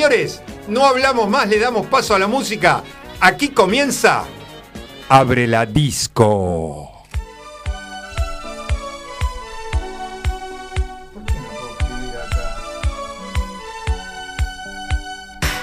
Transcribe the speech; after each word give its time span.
señores, 0.00 0.40
no 0.66 0.86
hablamos 0.86 1.28
más, 1.28 1.46
le 1.46 1.58
damos 1.58 1.86
paso 1.86 2.14
a 2.14 2.18
la 2.18 2.26
música. 2.26 2.82
Aquí 3.20 3.50
comienza. 3.50 4.24
Abre 5.10 5.46
la 5.46 5.66
disco. 5.66 6.90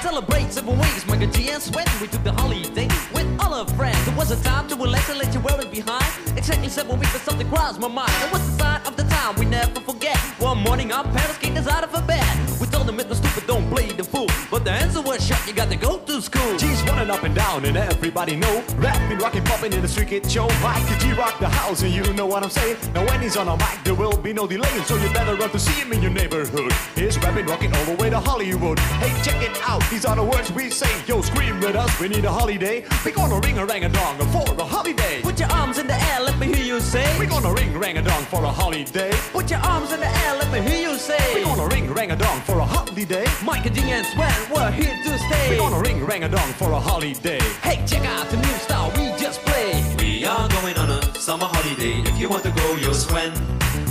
Celebrate 0.04 0.52
seven 0.52 0.78
weeks, 0.78 1.08
Michael 1.08 1.32
G 1.32 1.50
and 1.52 1.64
Sweat. 1.64 1.90
We 2.00 2.08
took 2.08 2.24
the 2.24 2.32
holiday 2.34 2.88
with 3.16 3.26
our 3.58 3.66
friends. 3.70 4.08
It 4.08 4.16
was 4.16 4.30
a 4.30 4.42
time 4.44 4.68
to 4.68 4.76
relax 4.76 5.10
and 5.10 5.18
let 5.18 5.34
you 5.34 5.40
wear 5.40 5.60
it 5.60 5.72
behind. 5.72 6.06
Exactly 6.38 6.70
seven 6.70 7.00
weeks, 7.00 7.12
but 7.12 7.22
something 7.22 7.50
crossed 7.50 7.80
my 7.80 7.88
mind. 7.88 8.12
It 8.24 8.32
was 8.32 8.42
the 8.46 8.64
sign 8.64 8.82
of 8.86 8.96
the 8.96 9.04
time 9.04 9.36
we 9.36 9.46
never 9.46 9.80
forget. 9.82 10.18
One 10.40 10.60
morning, 10.60 10.92
our 10.92 11.04
parents 11.04 11.40
kicked 11.40 11.58
us 11.58 11.68
out 11.68 11.84
of 11.84 11.94
a 11.96 12.02
bed. 12.06 12.38
We 12.62 12.68
told 12.68 12.88
them 12.88 13.00
it 13.00 13.10
was 13.10 13.18
stupid, 13.18 13.48
don't 13.48 13.68
play 13.72 13.92
the 13.92 14.04
fool. 14.04 14.28
But 14.52 14.64
the 14.64 14.72
answer 14.72 15.02
was 15.02 15.26
shut, 15.26 15.42
you 15.48 15.54
got 15.54 15.70
to 15.72 15.76
go 15.76 15.98
to 15.98 16.22
school. 16.22 16.58
G's 16.58 16.84
running 16.84 17.10
up 17.10 17.24
and 17.24 17.36
down 17.36 17.66
and 17.66 17.78
everybody 17.78 18.36
know 18.36 18.64
Rapping, 18.78 19.18
rocking, 19.20 19.44
popping 19.44 19.74
in 19.74 19.82
the 19.82 19.88
street 19.88 20.08
kid 20.10 20.32
show 20.32 20.48
Mike 20.62 20.84
G 21.00 21.12
rock 21.14 21.40
the 21.40 21.50
house 21.50 21.82
and 21.84 21.94
you 21.94 22.04
know 22.14 22.26
what 22.26 22.44
I'm 22.44 22.50
saying 22.50 22.78
Now 22.94 23.06
when 23.06 23.22
he's 23.22 23.38
on 23.38 23.48
a 23.48 23.58
mic 23.58 23.84
there 23.84 23.94
will 23.96 24.18
be 24.18 24.34
no 24.34 24.48
delaying 24.48 24.84
So 24.84 24.96
you 24.96 25.12
better 25.14 25.36
run 25.36 25.50
to 25.52 25.60
see 25.60 25.82
him 25.82 25.94
in 25.94 26.02
your 26.02 26.12
neighborhood 26.12 26.72
He's 26.96 27.18
rapping, 27.20 27.46
rocking 27.46 27.74
all 27.76 27.86
the 27.86 27.96
way 27.96 28.10
to 28.10 28.20
Hollywood 28.20 28.80
Hey 28.80 29.14
check 29.24 29.42
it 29.42 29.58
out, 29.68 29.84
these 29.90 30.06
are 30.06 30.16
the 30.16 30.24
words 30.24 30.52
we 30.52 30.70
say 30.70 30.90
Yo 31.08 31.22
scream 31.22 31.60
with 31.60 31.76
us, 31.76 32.00
we 32.00 32.08
need 32.08 32.26
a 32.26 32.32
holiday 32.32 32.86
We 33.06 33.12
gonna 33.12 33.40
ring 33.48 33.58
a 33.60 33.66
rang 33.66 33.84
a 33.86 33.90
dong 33.90 34.18
for 34.18 34.44
a 34.60 34.64
holiday 34.64 35.22
Put 35.22 35.40
your 35.40 35.50
arms 35.52 35.78
in 35.78 35.88
the 35.88 35.94
air, 35.94 36.20
let 36.22 36.38
me 36.38 36.48
hear 36.48 36.64
you 36.64 36.80
say. 36.80 37.08
We're 37.18 37.30
gonna 37.30 37.54
ring 37.54 37.78
rang 37.78 37.98
a 37.98 38.02
dong 38.02 38.24
for 38.26 38.44
a 38.44 38.52
holiday 38.52 39.12
Put 39.32 39.50
your 39.50 39.60
arms 39.60 39.92
in 39.92 40.00
the 40.00 40.12
air, 40.24 40.34
let 40.36 40.52
me 40.52 40.60
hear 40.70 40.90
you 40.90 40.98
say. 40.98 41.18
We're 41.34 41.46
gonna 41.46 41.68
ring 41.68 41.94
rang 41.94 42.12
a 42.12 42.16
dong 42.16 42.42
for 42.42 42.60
a 42.60 42.66
holiday 42.66 43.26
Michael 43.44 43.72
G 43.72 43.82
and 43.92 44.06
Sweat, 44.06 44.38
we're 44.54 44.72
here 44.72 44.96
to 45.06 45.18
stay. 45.18 45.50
We're 45.50 45.58
gonna 45.58 45.82
ring 45.82 46.06
rang 46.06 46.24
a 46.24 46.30
dong 46.30 46.52
for 46.54 46.72
a 46.72 46.80
holiday 46.80 47.40
Hey, 47.64 47.84
check 47.88 48.06
out 48.06 48.28
the 48.30 48.38
new 48.38 48.56
style 48.66 48.92
we 48.98 49.06
just 49.18 49.40
played. 49.42 49.84
We 50.02 50.26
are 50.26 50.50
going 50.50 50.78
on 50.78 50.90
a 50.90 51.16
summer 51.16 51.48
holiday. 51.50 52.02
If 52.10 52.20
you 52.20 52.30
want 52.30 52.44
to 52.44 52.52
go, 52.52 52.76
you'll 52.76 52.94
swim. 52.94 53.32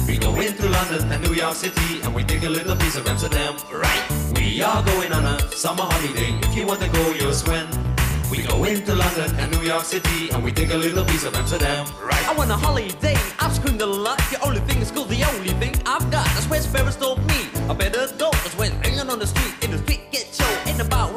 We 0.06 0.18
go 0.18 0.34
into 0.36 0.68
London 0.68 1.10
and 1.12 1.22
New 1.24 1.34
York 1.34 1.54
City, 1.54 2.00
and 2.02 2.14
we 2.14 2.22
take 2.24 2.44
a 2.44 2.48
little 2.48 2.76
piece 2.76 2.96
of 2.96 3.06
Amsterdam, 3.06 3.56
right? 3.72 4.04
We 4.34 4.62
are 4.62 4.82
going 4.84 5.12
on 5.12 5.24
a 5.24 5.41
summer 5.50 5.82
holiday. 5.82 6.38
If 6.46 6.56
you 6.56 6.66
want 6.66 6.80
to 6.80 6.88
go, 6.88 7.12
you'll 7.12 7.32
swim. 7.32 7.95
We 8.30 8.42
go 8.42 8.64
into 8.64 8.92
London 8.94 9.34
and 9.38 9.52
New 9.52 9.62
York 9.62 9.84
City, 9.84 10.30
and 10.30 10.42
we 10.42 10.50
take 10.50 10.70
a 10.72 10.77
little 10.77 11.05
piece 11.05 11.24
of 11.24 11.34
Amsterdam, 11.36 11.86
right? 12.02 12.28
I 12.28 12.34
want 12.34 12.50
a 12.50 12.56
holiday, 12.56 13.16
I've 13.38 13.55
screamed 13.55 13.80
a 13.82 13.86
lot. 13.86 14.19
The 14.30 14.41
only 14.44 14.60
thing 14.60 14.78
is 14.82 14.91
cool, 14.91 15.05
the 15.05 15.22
only 15.22 15.50
thing 15.60 15.74
I've 15.86 16.10
got. 16.10 16.27
That's 16.34 16.48
where 16.50 16.60
Ferris 16.60 16.97
told 16.97 17.24
me. 17.28 17.48
I 17.70 17.74
better 17.74 18.08
go. 18.19 18.30
That's 18.32 18.56
when 18.58 18.72
hanging 18.82 19.08
on 19.10 19.20
the 19.20 19.27
street 19.28 19.54
in 19.62 19.70
the 19.70 19.78
street 19.78 20.00
get 20.10 20.27
show. 20.34 20.44
Ain't 20.66 20.80
about 20.80 21.16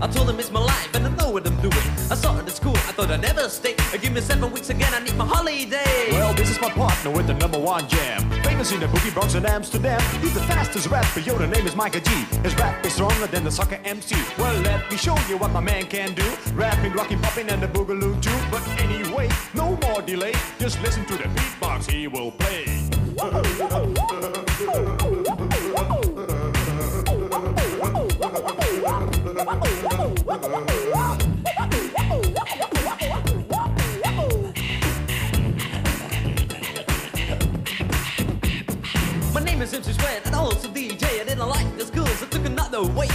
I 0.00 0.06
told 0.08 0.28
him 0.28 0.38
it's 0.38 0.50
my 0.50 0.60
life 0.60 0.94
and 0.94 1.06
I 1.06 1.10
know 1.16 1.30
what 1.30 1.46
I'm 1.46 1.56
doing. 1.60 1.86
I 2.10 2.14
saw 2.14 2.38
it 2.38 2.46
at 2.46 2.52
school, 2.52 2.76
I 2.88 2.92
thought 2.92 3.10
I'd 3.10 3.22
never 3.22 3.48
stay. 3.48 3.74
I 3.92 3.96
give 3.96 4.12
me 4.12 4.20
seven 4.20 4.50
weeks 4.52 4.70
again, 4.70 4.92
I 4.92 5.00
need 5.00 5.16
my 5.16 5.26
holiday. 5.26 6.10
Well, 6.10 6.34
this 6.34 6.50
is 6.50 6.60
my 6.60 6.70
partner 6.70 7.10
with 7.10 7.26
the 7.26 7.34
number 7.34 7.58
one 7.58 7.88
jam. 7.88 8.30
Famous 8.42 8.72
in 8.72 8.80
the 8.80 8.86
boogie 8.86 9.12
Bronx 9.12 9.34
and 9.34 9.46
Amsterdam. 9.46 10.00
He's 10.20 10.34
the 10.34 10.40
fastest 10.40 10.88
rapper, 10.88 11.20
yo, 11.20 11.38
the 11.38 11.46
name 11.46 11.66
is 11.66 11.76
Micah 11.76 12.00
G. 12.00 12.10
His 12.42 12.56
rap 12.56 12.84
is 12.84 12.94
stronger 12.94 13.26
than 13.26 13.44
the 13.44 13.50
soccer 13.50 13.80
MC. 13.84 14.16
Well, 14.38 14.60
let 14.62 14.90
me 14.90 14.96
show 14.96 15.16
you 15.28 15.36
what 15.38 15.52
my 15.52 15.60
man 15.60 15.86
can 15.86 16.14
do. 16.14 16.28
Rapping, 16.54 16.92
rocking, 16.92 17.20
popping, 17.20 17.48
and 17.48 17.62
the 17.62 17.68
boogaloo 17.68 18.20
too. 18.22 18.38
But 18.50 18.66
anyway, 18.80 19.28
no 19.54 19.76
more 19.82 20.02
delay. 20.02 20.34
Just 20.58 20.80
listen 20.82 21.04
to 21.06 21.16
the 21.16 21.24
beatbox 21.24 21.90
he 21.90 22.08
will 22.08 22.32
play. 22.32 22.64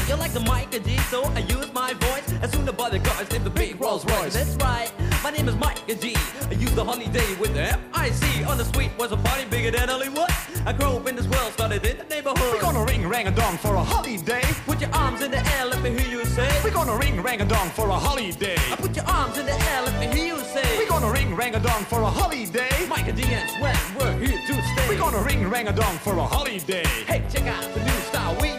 You 0.10 0.16
like 0.16 0.34
the 0.34 0.40
mic 0.40 0.74
and 0.74 0.84
G, 0.84 0.98
so 1.14 1.22
I 1.36 1.40
use 1.42 1.72
my 1.72 1.94
voice. 1.94 2.34
As 2.42 2.52
soon 2.52 2.68
as 2.68 2.76
the 2.76 2.98
guys 2.98 3.30
in 3.32 3.44
the 3.44 3.50
big 3.52 3.80
Rolls 3.80 4.04
Royce. 4.06 4.34
That's 4.34 4.56
right. 4.56 4.92
My 5.24 5.30
name 5.30 5.48
is 5.48 5.56
Mike 5.56 5.88
and 5.88 6.02
G. 6.02 6.16
I 6.50 6.54
used 6.54 6.74
the 6.74 6.84
holiday 6.84 7.36
with 7.36 7.54
the 7.54 7.62
F-I-C. 7.62 8.44
On 8.46 8.58
the 8.58 8.66
street 8.66 8.90
was 8.98 9.12
a 9.12 9.18
party 9.18 9.46
bigger 9.46 9.70
than 9.70 9.88
Hollywood. 9.88 10.32
I 10.66 10.74
grew 10.74 10.98
up 10.98 11.08
in 11.08 11.16
this 11.16 11.28
world, 11.28 11.54
started 11.54 11.86
in 11.86 12.00
the 12.00 12.06
neighborhood. 12.06 12.54
We're 12.56 12.60
gonna 12.60 12.86
ring 12.86 13.08
rang 13.08 13.28
a 13.28 13.32
dong 13.32 13.58
for 13.60 13.76
a 13.76 13.84
holiday. 13.84 14.42
Put 14.66 14.82
your 14.82 14.90
arms 14.96 15.22
in 15.22 15.30
the 15.30 15.46
air, 15.54 15.66
let 15.68 15.84
me 15.84 15.92
hear 15.92 16.10
you 16.10 16.26
say. 16.26 16.50
We're 16.64 16.74
gonna 16.74 16.98
ring 16.98 17.22
rang 17.22 17.42
a 17.42 17.46
dong 17.46 17.70
for 17.70 17.88
a 17.90 17.94
holiday. 17.94 18.58
I 18.72 18.78
put 18.78 18.96
your 18.96 19.06
arms 19.06 19.38
in 19.38 19.46
the 19.46 19.54
air, 19.54 19.82
let 19.84 20.00
me 20.00 20.08
hear 20.08 20.36
you 20.36 20.42
say. 20.42 20.66
We're 20.80 20.90
gonna 20.90 21.12
ring 21.12 21.36
rang 21.36 21.54
a 21.54 21.60
dong 21.60 21.84
for 21.84 22.02
a 22.02 22.10
holiday. 22.10 22.72
Mike 22.88 23.08
and 23.08 23.16
G 23.16 23.26
and 23.26 23.48
Sweat, 23.52 23.78
we're 24.00 24.18
here 24.18 24.40
to 24.48 24.54
stay. 24.54 24.90
We're 24.90 24.98
gonna 24.98 25.22
ring 25.22 25.48
rang 25.48 25.68
a 25.68 25.72
dong 25.72 26.00
for 26.00 26.18
a 26.18 26.26
holiday. 26.26 26.84
Hey, 27.06 27.22
check 27.32 27.46
out 27.46 27.62
the 27.76 27.84
new 27.84 28.00
style 28.10 28.36
we. 28.42 28.59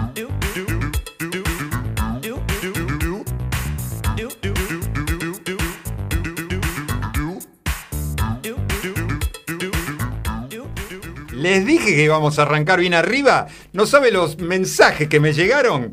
Les 11.41 11.65
dije 11.65 11.95
que 11.95 12.03
íbamos 12.03 12.37
a 12.37 12.43
arrancar 12.43 12.79
bien 12.79 12.93
arriba. 12.93 13.47
¿No 13.73 13.87
sabe 13.87 14.11
los 14.11 14.37
mensajes 14.37 15.07
que 15.07 15.19
me 15.19 15.33
llegaron? 15.33 15.91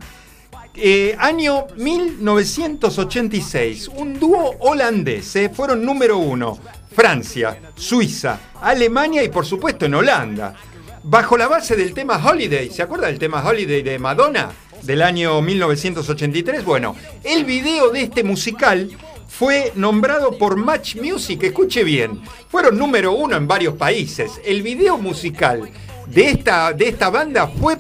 Eh, 0.75 1.16
año 1.19 1.69
1986, 1.75 3.88
un 3.97 4.20
dúo 4.20 4.56
holandés, 4.60 5.34
eh, 5.36 5.48
fueron 5.48 5.86
número 5.86 6.19
uno. 6.19 6.59
Francia, 6.94 7.59
Suiza, 7.75 8.38
Alemania 8.60 9.22
y 9.22 9.31
por 9.31 9.47
supuesto 9.47 9.86
en 9.86 9.94
Holanda. 9.94 10.54
Bajo 11.03 11.38
la 11.38 11.48
base 11.48 11.76
del 11.76 11.94
tema 11.94 12.22
Holiday, 12.22 12.69
¿se 12.69 12.82
acuerda 12.82 13.06
del 13.06 13.19
tema 13.19 13.42
Holiday 13.42 13.80
de 13.80 13.98
Madonna? 13.98 14.50
Del 14.82 15.00
año 15.00 15.41
1983. 15.41 16.62
Bueno, 16.62 16.94
el 17.25 17.47
video 17.47 17.88
de 17.88 18.03
este 18.03 18.22
musical 18.22 18.91
fue 19.28 19.72
nombrado 19.77 20.37
por 20.37 20.56
Match 20.56 20.97
Music, 20.97 21.43
escuche 21.44 21.84
bien, 21.84 22.21
fueron 22.49 22.77
número 22.77 23.12
uno 23.12 23.37
en 23.37 23.47
varios 23.47 23.75
países. 23.75 24.41
El 24.44 24.62
video 24.62 24.99
musical 24.99 25.71
de 26.06 26.31
esta, 26.31 26.72
de 26.72 26.89
esta 26.89 27.11
banda 27.11 27.47
fue 27.47 27.77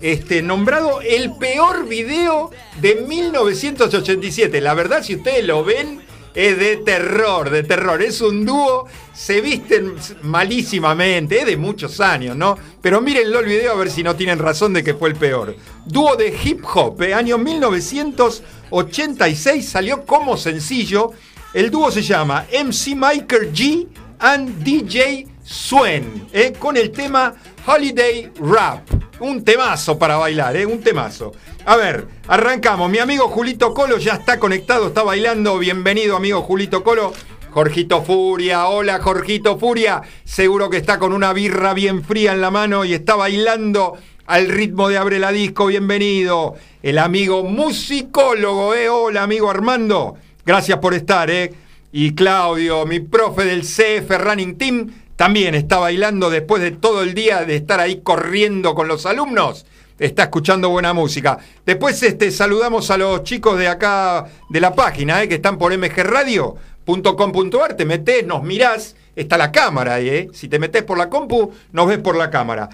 este, 0.00 0.40
nombrado 0.40 1.00
el 1.00 1.34
peor 1.36 1.86
video 1.86 2.50
de 2.80 2.94
1987. 3.06 4.60
La 4.60 4.74
verdad, 4.74 5.02
si 5.02 5.16
ustedes 5.16 5.44
lo 5.44 5.64
ven, 5.64 6.00
es 6.34 6.58
de 6.58 6.78
terror, 6.78 7.50
de 7.50 7.62
terror. 7.62 8.02
Es 8.02 8.20
un 8.20 8.44
dúo, 8.44 8.88
se 9.12 9.40
visten 9.40 9.94
malísimamente, 10.22 11.38
es 11.40 11.46
de 11.46 11.56
muchos 11.56 12.00
años, 12.00 12.36
¿no? 12.36 12.58
Pero 12.82 13.00
mírenlo 13.00 13.38
el 13.40 13.46
video 13.46 13.72
a 13.72 13.76
ver 13.76 13.90
si 13.90 14.02
no 14.02 14.16
tienen 14.16 14.40
razón 14.40 14.72
de 14.72 14.82
que 14.82 14.94
fue 14.94 15.10
el 15.10 15.16
peor. 15.16 15.54
Dúo 15.86 16.16
de 16.16 16.36
hip 16.42 16.64
hop, 16.74 17.00
¿eh? 17.02 17.14
año 17.14 17.38
1986, 17.38 19.68
salió 19.68 20.04
como 20.04 20.36
sencillo. 20.36 21.12
El 21.52 21.70
dúo 21.70 21.92
se 21.92 22.02
llama 22.02 22.46
MC 22.52 22.96
Michael 22.96 23.52
G 23.52 23.86
and 24.18 24.64
DJ 24.64 25.28
Swen, 25.44 26.26
¿eh? 26.32 26.52
con 26.58 26.76
el 26.76 26.90
tema 26.90 27.36
Holiday 27.66 28.30
Rap. 28.40 28.82
Un 29.20 29.42
temazo 29.42 29.98
para 29.98 30.16
bailar, 30.16 30.56
¿eh? 30.56 30.66
un 30.66 30.80
temazo. 30.80 31.32
A 31.64 31.76
ver, 31.76 32.06
arrancamos. 32.28 32.90
Mi 32.90 32.98
amigo 32.98 33.28
Julito 33.28 33.72
Colo 33.72 33.96
ya 33.96 34.14
está 34.14 34.38
conectado, 34.38 34.88
está 34.88 35.02
bailando. 35.02 35.58
Bienvenido, 35.58 36.16
amigo 36.16 36.42
Julito 36.42 36.84
Colo. 36.84 37.12
Jorgito 37.50 38.02
Furia, 38.02 38.66
hola 38.66 39.00
Jorgito 39.00 39.58
Furia. 39.58 40.02
Seguro 40.24 40.68
que 40.68 40.76
está 40.76 40.98
con 40.98 41.12
una 41.12 41.32
birra 41.32 41.72
bien 41.72 42.04
fría 42.04 42.32
en 42.32 42.40
la 42.40 42.50
mano 42.50 42.84
y 42.84 42.92
está 42.92 43.14
bailando 43.14 43.96
al 44.26 44.48
ritmo 44.48 44.88
de 44.88 44.98
Abre 44.98 45.18
la 45.18 45.30
Disco. 45.30 45.66
Bienvenido. 45.66 46.54
El 46.82 46.98
amigo 46.98 47.44
musicólogo, 47.44 48.74
¿eh? 48.74 48.88
Hola, 48.88 49.22
amigo 49.22 49.48
Armando. 49.48 50.16
Gracias 50.44 50.78
por 50.80 50.92
estar, 50.92 51.30
¿eh? 51.30 51.54
Y 51.92 52.14
Claudio, 52.14 52.84
mi 52.86 52.98
profe 53.00 53.44
del 53.44 53.62
CF 53.62 54.10
Running 54.18 54.58
Team, 54.58 54.90
también 55.16 55.54
está 55.54 55.78
bailando 55.78 56.30
después 56.30 56.62
de 56.62 56.72
todo 56.72 57.02
el 57.02 57.14
día 57.14 57.44
de 57.44 57.56
estar 57.56 57.80
ahí 57.80 58.00
corriendo 58.02 58.74
con 58.74 58.88
los 58.88 59.06
alumnos. 59.06 59.64
Está 59.98 60.24
escuchando 60.24 60.70
buena 60.70 60.92
música. 60.92 61.38
Después 61.64 62.02
este, 62.02 62.32
saludamos 62.32 62.90
a 62.90 62.98
los 62.98 63.22
chicos 63.22 63.56
de 63.58 63.68
acá 63.68 64.26
de 64.48 64.60
la 64.60 64.74
página, 64.74 65.22
¿eh? 65.22 65.28
que 65.28 65.36
están 65.36 65.56
por 65.56 65.76
mgradio.com.ar. 65.76 67.76
Te 67.76 67.84
metés, 67.84 68.26
nos 68.26 68.42
mirás, 68.42 68.96
está 69.14 69.38
la 69.38 69.52
cámara 69.52 69.94
ahí, 69.94 70.08
¿eh? 70.08 70.28
Si 70.32 70.48
te 70.48 70.58
metés 70.58 70.82
por 70.82 70.98
la 70.98 71.08
compu, 71.08 71.52
nos 71.72 71.86
ves 71.86 71.98
por 71.98 72.16
la 72.16 72.28
cámara. 72.28 72.68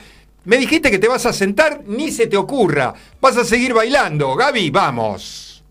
Me 0.44 0.56
dijiste 0.56 0.90
que 0.90 0.98
te 0.98 1.08
vas 1.08 1.26
a 1.26 1.34
sentar, 1.34 1.82
ni 1.86 2.10
se 2.10 2.26
te 2.26 2.38
ocurra. 2.38 2.94
Vas 3.20 3.36
a 3.36 3.44
seguir 3.44 3.74
bailando. 3.74 4.34
Gaby, 4.34 4.70
vamos. 4.70 5.62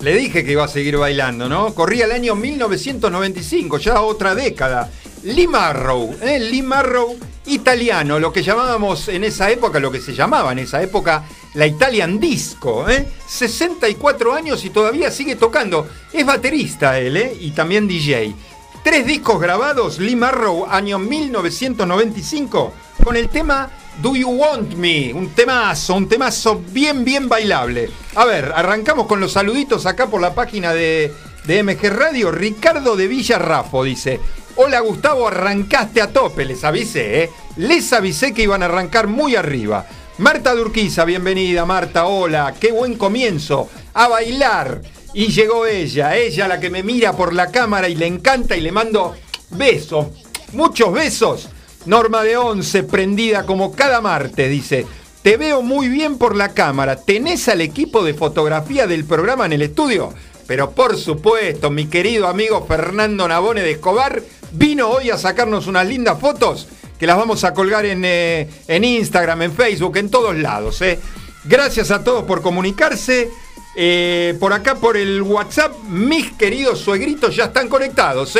Le 0.00 0.16
dije 0.16 0.44
que 0.44 0.52
iba 0.52 0.64
a 0.64 0.68
seguir 0.68 0.96
bailando, 0.96 1.46
¿no? 1.46 1.74
Corría 1.74 2.06
el 2.06 2.12
año 2.12 2.34
1995, 2.34 3.76
ya 3.78 4.00
otra 4.00 4.34
década. 4.34 4.90
Lee 5.24 5.46
Marrow, 5.46 6.16
¿eh? 6.22 6.38
Lee 6.40 6.62
Marrow 6.62 7.18
italiano, 7.44 8.18
lo 8.18 8.32
que 8.32 8.42
llamábamos 8.42 9.08
en 9.08 9.24
esa 9.24 9.50
época, 9.50 9.78
lo 9.78 9.90
que 9.90 10.00
se 10.00 10.14
llamaba 10.14 10.52
en 10.52 10.60
esa 10.60 10.82
época 10.82 11.24
la 11.52 11.66
Italian 11.66 12.18
Disco, 12.18 12.88
¿eh? 12.88 13.08
64 13.26 14.32
años 14.32 14.64
y 14.64 14.70
todavía 14.70 15.10
sigue 15.10 15.36
tocando. 15.36 15.86
Es 16.12 16.24
baterista 16.24 16.98
él, 16.98 17.18
¿eh? 17.18 17.36
Y 17.38 17.50
también 17.50 17.86
DJ. 17.86 18.34
Tres 18.82 19.04
discos 19.04 19.38
grabados, 19.38 19.98
Lee 19.98 20.16
Marrow, 20.16 20.64
año 20.64 20.98
1995, 20.98 22.72
con 23.04 23.16
el 23.16 23.28
tema 23.28 23.68
Do 23.98 24.16
You 24.16 24.30
Want 24.30 24.74
Me, 24.74 25.12
un 25.12 25.30
temazo, 25.30 25.94
un 25.94 26.08
temazo 26.08 26.62
bien, 26.70 27.04
bien 27.04 27.28
bailable. 27.28 27.90
A 28.14 28.24
ver, 28.24 28.52
arrancamos 28.54 29.06
con 29.06 29.20
los 29.20 29.32
saluditos 29.32 29.84
acá 29.86 30.06
por 30.06 30.20
la 30.20 30.34
página 30.34 30.72
de, 30.72 31.12
de 31.44 31.62
MG 31.62 31.90
Radio. 31.90 32.30
Ricardo 32.30 32.96
de 32.96 33.08
Villarrafo 33.08 33.84
dice, 33.84 34.20
hola 34.56 34.80
Gustavo, 34.80 35.28
arrancaste 35.28 36.00
a 36.00 36.12
tope, 36.12 36.44
les 36.44 36.64
avisé, 36.64 37.24
¿eh? 37.24 37.30
Les 37.56 37.92
avisé 37.92 38.32
que 38.32 38.42
iban 38.42 38.62
a 38.62 38.66
arrancar 38.66 39.06
muy 39.06 39.36
arriba. 39.36 39.86
Marta 40.18 40.54
Durquiza, 40.54 41.04
bienvenida, 41.04 41.64
Marta, 41.64 42.06
hola, 42.06 42.54
qué 42.58 42.72
buen 42.72 42.96
comienzo, 42.96 43.68
a 43.94 44.08
bailar. 44.08 44.82
Y 45.12 45.28
llegó 45.28 45.66
ella, 45.66 46.16
ella 46.16 46.46
la 46.46 46.60
que 46.60 46.70
me 46.70 46.82
mira 46.82 47.12
por 47.14 47.34
la 47.34 47.50
cámara 47.50 47.88
y 47.88 47.96
le 47.96 48.06
encanta 48.06 48.56
y 48.56 48.60
le 48.60 48.70
mando 48.70 49.16
besos, 49.50 50.06
muchos 50.52 50.92
besos. 50.92 51.48
Norma 51.86 52.22
de 52.22 52.36
Once, 52.36 52.82
prendida 52.82 53.46
como 53.46 53.72
cada 53.72 54.00
martes, 54.00 54.50
dice. 54.50 54.86
Te 55.22 55.36
veo 55.36 55.60
muy 55.60 55.88
bien 55.88 56.16
por 56.16 56.34
la 56.34 56.50
cámara. 56.50 56.96
¿Tenés 56.96 57.48
al 57.48 57.60
equipo 57.60 58.02
de 58.02 58.14
fotografía 58.14 58.86
del 58.86 59.04
programa 59.04 59.44
en 59.44 59.52
el 59.52 59.62
estudio? 59.62 60.14
Pero 60.46 60.70
por 60.70 60.96
supuesto, 60.96 61.70
mi 61.70 61.86
querido 61.86 62.26
amigo 62.26 62.64
Fernando 62.66 63.28
Nabone 63.28 63.60
de 63.60 63.72
Escobar 63.72 64.22
vino 64.52 64.88
hoy 64.88 65.10
a 65.10 65.18
sacarnos 65.18 65.66
unas 65.66 65.86
lindas 65.86 66.18
fotos 66.18 66.68
que 66.98 67.06
las 67.06 67.16
vamos 67.16 67.44
a 67.44 67.54
colgar 67.54 67.84
en, 67.86 68.02
eh, 68.04 68.48
en 68.66 68.84
Instagram, 68.84 69.42
en 69.42 69.52
Facebook, 69.52 69.96
en 69.98 70.10
todos 70.10 70.36
lados. 70.36 70.80
eh. 70.82 70.98
Gracias 71.44 71.90
a 71.90 72.02
todos 72.02 72.24
por 72.24 72.42
comunicarse. 72.42 73.30
Eh, 73.76 74.36
por 74.40 74.52
acá, 74.52 74.74
por 74.74 74.96
el 74.96 75.22
WhatsApp, 75.22 75.72
mis 75.88 76.32
queridos 76.32 76.80
suegritos 76.80 77.36
ya 77.36 77.44
están 77.44 77.68
conectados. 77.68 78.36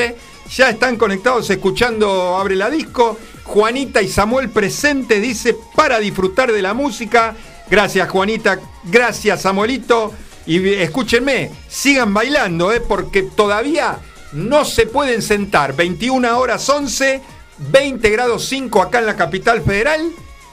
Ya 0.57 0.71
están 0.71 0.97
conectados 0.97 1.49
escuchando 1.51 2.37
Abre 2.37 2.57
la 2.57 2.71
Disco. 2.71 3.17
Juanita 3.45 4.03
y 4.03 4.09
Samuel 4.09 4.51
presente, 4.51 5.21
dice, 5.21 5.57
para 5.75 5.99
disfrutar 5.99 6.53
de 6.53 6.63
la 6.63 6.75
música. 6.75 7.37
Gracias, 7.71 8.09
Juanita. 8.09 8.61
Gracias, 8.85 9.43
Samuelito. 9.43 10.13
Y 10.47 10.75
escúchenme, 10.75 11.53
sigan 11.69 12.13
bailando, 12.13 12.73
¿eh? 12.73 12.81
porque 12.81 13.23
todavía 13.23 13.99
no 14.33 14.65
se 14.65 14.87
pueden 14.87 15.23
sentar. 15.23 15.77
21 15.77 16.39
horas 16.39 16.69
11, 16.69 17.23
20 17.59 18.11
grados 18.11 18.45
5 18.47 18.83
acá 18.83 18.99
en 18.99 19.07
la 19.07 19.17
capital 19.17 19.63
federal. 19.63 20.13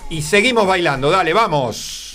Y 0.09 0.21
seguimos 0.21 0.67
bailando. 0.67 1.09
Dale, 1.09 1.33
vamos. 1.33 2.06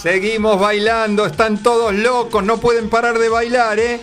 Seguimos 0.00 0.58
bailando, 0.58 1.26
están 1.26 1.62
todos 1.62 1.92
locos, 1.92 2.42
no 2.42 2.58
pueden 2.58 2.88
parar 2.88 3.18
de 3.18 3.28
bailar, 3.28 3.78
¿eh? 3.78 4.00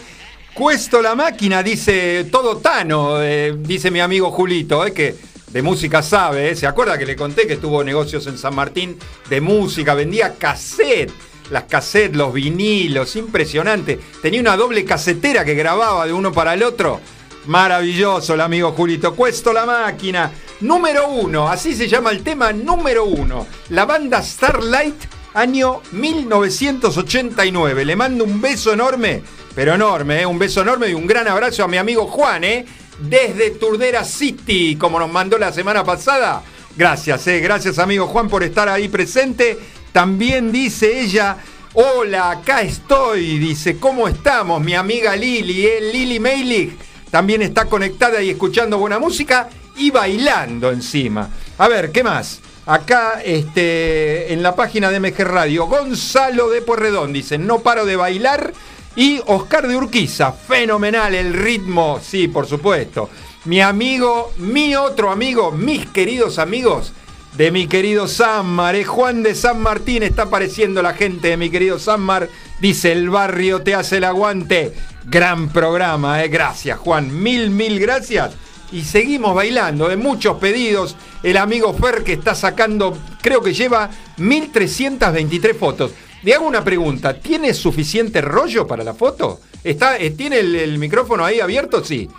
Cuesto 0.53 1.01
la 1.01 1.15
máquina, 1.15 1.63
dice 1.63 2.27
todo 2.31 2.57
Tano, 2.57 3.19
eh, 3.19 3.55
dice 3.57 3.89
mi 3.89 3.99
amigo 3.99 4.29
Julito, 4.29 4.85
¿eh? 4.85 4.93
que 4.93 5.15
de 5.47 5.61
música 5.63 6.03
sabe, 6.03 6.51
¿eh? 6.51 6.55
¿Se 6.55 6.67
acuerda 6.67 6.99
que 6.99 7.07
le 7.07 7.15
conté 7.15 7.47
que 7.47 7.57
tuvo 7.57 7.83
negocios 7.83 8.27
en 8.27 8.37
San 8.37 8.53
Martín 8.53 8.95
de 9.27 9.41
música? 9.41 9.95
Vendía 9.95 10.35
cassette, 10.35 11.11
las 11.49 11.63
cassettes, 11.63 12.15
los 12.15 12.31
vinilos, 12.31 13.15
impresionante. 13.15 13.99
Tenía 14.21 14.41
una 14.41 14.55
doble 14.55 14.85
casetera 14.85 15.43
que 15.43 15.55
grababa 15.55 16.05
de 16.05 16.13
uno 16.13 16.31
para 16.31 16.53
el 16.53 16.61
otro. 16.61 17.01
Maravilloso 17.47 18.35
el 18.35 18.41
amigo 18.41 18.71
Julito. 18.73 19.15
Cuesto 19.15 19.51
la 19.51 19.65
máquina. 19.65 20.31
Número 20.61 21.07
uno, 21.07 21.49
así 21.49 21.73
se 21.75 21.87
llama 21.87 22.11
el 22.11 22.21
tema 22.21 22.51
número 22.53 23.05
uno. 23.05 23.47
La 23.69 23.85
banda 23.85 24.21
Starlight, 24.21 25.16
año 25.33 25.81
1989. 25.91 27.85
Le 27.85 27.95
mando 27.95 28.23
un 28.23 28.41
beso 28.41 28.73
enorme, 28.73 29.23
pero 29.55 29.75
enorme, 29.75 30.21
¿eh? 30.21 30.25
un 30.25 30.39
beso 30.39 30.61
enorme 30.61 30.89
y 30.89 30.93
un 30.93 31.07
gran 31.07 31.27
abrazo 31.27 31.63
a 31.63 31.67
mi 31.67 31.77
amigo 31.77 32.07
Juan, 32.07 32.43
¿eh? 32.43 32.65
desde 32.99 33.51
Turdera 33.51 34.03
City, 34.03 34.75
como 34.75 34.99
nos 34.99 35.11
mandó 35.11 35.37
la 35.37 35.51
semana 35.51 35.83
pasada. 35.83 36.43
Gracias, 36.75 37.25
¿eh? 37.27 37.39
gracias 37.39 37.79
amigo 37.79 38.07
Juan 38.07 38.29
por 38.29 38.43
estar 38.43 38.69
ahí 38.69 38.87
presente. 38.87 39.57
También 39.91 40.51
dice 40.51 41.01
ella, 41.01 41.37
hola, 41.73 42.31
acá 42.31 42.61
estoy, 42.61 43.39
dice, 43.39 43.77
¿cómo 43.77 44.07
estamos? 44.07 44.61
Mi 44.61 44.75
amiga 44.75 45.15
Lili, 45.15 45.65
¿eh? 45.65 45.79
Lili 45.91 46.19
Meilig, 46.19 46.77
también 47.09 47.41
está 47.41 47.65
conectada 47.65 48.21
y 48.21 48.29
escuchando 48.29 48.77
buena 48.77 48.99
música 48.99 49.49
y 49.75 49.91
bailando 49.91 50.71
encima. 50.71 51.29
A 51.57 51.67
ver, 51.67 51.91
¿qué 51.91 52.03
más? 52.03 52.41
Acá 52.67 53.21
este, 53.23 54.33
en 54.33 54.43
la 54.43 54.53
página 54.53 54.91
de 54.91 54.99
MG 54.99 55.19
Radio, 55.23 55.67
Gonzalo 55.67 56.49
de 56.49 56.61
Porredón 56.61 57.13
dice, 57.13 57.37
no 57.37 57.59
paro 57.59 57.85
de 57.85 57.95
bailar. 57.95 58.53
Y 58.97 59.21
Oscar 59.27 59.67
de 59.67 59.77
Urquiza, 59.77 60.31
fenomenal 60.31 61.13
el 61.13 61.31
ritmo, 61.33 61.99
sí, 62.01 62.27
por 62.27 62.47
supuesto. 62.47 63.09
Mi 63.45 63.61
amigo, 63.61 64.33
mi 64.37 64.75
otro 64.75 65.11
amigo, 65.11 65.51
mis 65.51 65.85
queridos 65.85 66.39
amigos 66.39 66.93
de 67.37 67.51
mi 67.51 67.67
querido 67.67 68.07
Sanmar, 68.07 68.75
eh, 68.75 68.83
Juan 68.83 69.21
de 69.21 69.35
San 69.35 69.61
Martín, 69.61 70.01
está 70.01 70.23
apareciendo 70.23 70.81
la 70.81 70.95
gente 70.95 71.29
de 71.29 71.37
mi 71.37 71.51
querido 71.51 71.77
Sanmar, 71.77 72.27
dice 72.59 72.91
el 72.91 73.11
barrio 73.11 73.61
te 73.61 73.75
hace 73.75 73.97
el 73.97 74.03
aguante. 74.03 74.73
Gran 75.05 75.49
programa, 75.49 76.23
eh. 76.23 76.27
gracias 76.27 76.79
Juan, 76.79 77.21
mil, 77.21 77.51
mil 77.51 77.79
gracias. 77.79 78.33
Y 78.71 78.83
seguimos 78.83 79.33
bailando, 79.33 79.87
de 79.87 79.95
muchos 79.97 80.37
pedidos. 80.37 80.95
El 81.23 81.37
amigo 81.37 81.73
Fer 81.73 82.03
que 82.03 82.13
está 82.13 82.35
sacando, 82.35 82.97
creo 83.21 83.41
que 83.41 83.53
lleva 83.53 83.89
1323 84.17 85.57
fotos. 85.57 85.91
Le 86.23 86.33
hago 86.33 86.45
una 86.47 86.63
pregunta, 86.63 87.13
¿tiene 87.19 87.53
suficiente 87.53 88.21
rollo 88.21 88.65
para 88.67 88.83
la 88.83 88.93
foto? 88.93 89.39
¿Está, 89.63 89.97
eh, 89.97 90.11
¿Tiene 90.11 90.39
el, 90.39 90.55
el 90.55 90.77
micrófono 90.79 91.23
ahí 91.23 91.39
abierto? 91.39 91.83
Sí. 91.83 92.09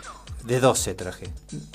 De 0.45 0.61
12 0.61 0.95
traje. 0.95 1.29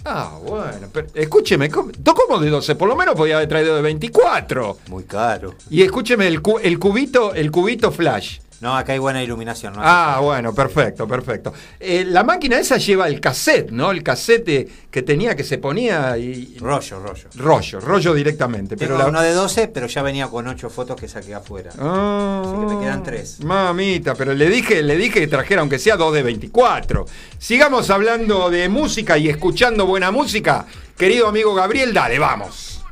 Ah, 0.06 0.40
bueno, 0.44 0.88
pero 0.92 1.08
escúcheme, 1.14 1.70
¿cómo, 1.70 1.92
¿cómo 2.04 2.40
de 2.40 2.50
12? 2.50 2.74
Por 2.76 2.88
lo 2.90 2.96
menos 2.96 3.14
podía 3.14 3.36
haber 3.36 3.48
traído 3.50 3.76
de 3.76 3.84
24. 3.84 4.80
Muy 4.88 5.04
caro. 5.04 5.54
Y 5.70 5.84
escúcheme, 5.84 6.28
el, 6.28 6.42
cu- 6.42 6.58
el 6.60 6.80
cubito, 6.80 7.36
el 7.36 7.52
cubito 7.52 7.92
flash. 7.92 8.40
No, 8.64 8.78
acá 8.78 8.94
hay 8.94 9.00
buena 9.00 9.22
iluminación. 9.22 9.74
¿no? 9.74 9.82
Ah, 9.84 10.20
bueno, 10.22 10.56
perfecto, 10.56 11.06
perfecto. 11.06 11.54
Eh, 11.78 12.06
la 12.08 12.24
máquina 12.24 12.58
esa 12.58 12.78
lleva 12.78 13.10
el 13.10 13.20
cassette, 13.20 13.72
¿no? 13.72 13.92
El 13.92 14.02
cassette 14.02 14.70
que 14.90 15.02
tenía 15.02 15.36
que 15.36 15.44
se 15.44 15.58
ponía 15.58 16.18
y... 16.18 16.56
Rollo, 16.60 17.02
rollo. 17.02 17.28
Rollo, 17.36 17.80
rollo 17.82 18.14
directamente. 18.14 18.78
Pero 18.78 18.98
la... 18.98 19.08
uno 19.08 19.22
de 19.22 19.34
12, 19.34 19.68
pero 19.68 19.88
ya 19.88 20.02
venía 20.02 20.28
con 20.28 20.48
8 20.48 20.70
fotos 20.70 20.96
que 20.96 21.10
saqué 21.10 21.36
afuera. 21.36 21.72
Ah, 21.78 22.42
Así 22.46 22.54
que 22.54 22.74
me 22.74 22.82
quedan 22.82 23.04
tres. 23.04 23.44
Mamita, 23.44 24.16
pero 24.16 24.34
le 24.34 24.50
dije, 24.50 24.82
le 24.82 24.96
dije 24.96 25.20
que 25.20 25.28
trajera 25.28 25.60
aunque 25.60 25.78
sea 25.78 25.98
dos 25.98 26.14
de 26.14 26.24
24. 26.24 27.06
Sigamos 27.38 27.90
hablando 27.90 28.50
de 28.50 28.70
música 28.70 29.18
y 29.18 29.28
escuchando 29.28 29.86
buena 29.86 30.10
música. 30.10 30.66
Querido 30.98 31.28
amigo 31.28 31.54
Gabriel, 31.54 31.94
dale, 31.94 32.18
vamos. 32.18 32.83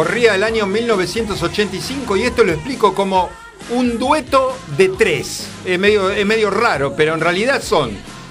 Corría 0.00 0.34
el 0.34 0.44
año 0.44 0.66
1985 0.66 2.16
y 2.16 2.22
esto 2.22 2.42
lo 2.42 2.52
explico 2.52 2.94
como 2.94 3.28
un 3.68 3.98
dueto 3.98 4.56
de 4.78 4.88
tres. 4.88 5.46
Es 5.66 5.78
medio, 5.78 6.10
medio 6.24 6.48
raro, 6.48 6.94
pero 6.96 7.12
en 7.12 7.20
realidad 7.20 7.62
son 7.62 7.90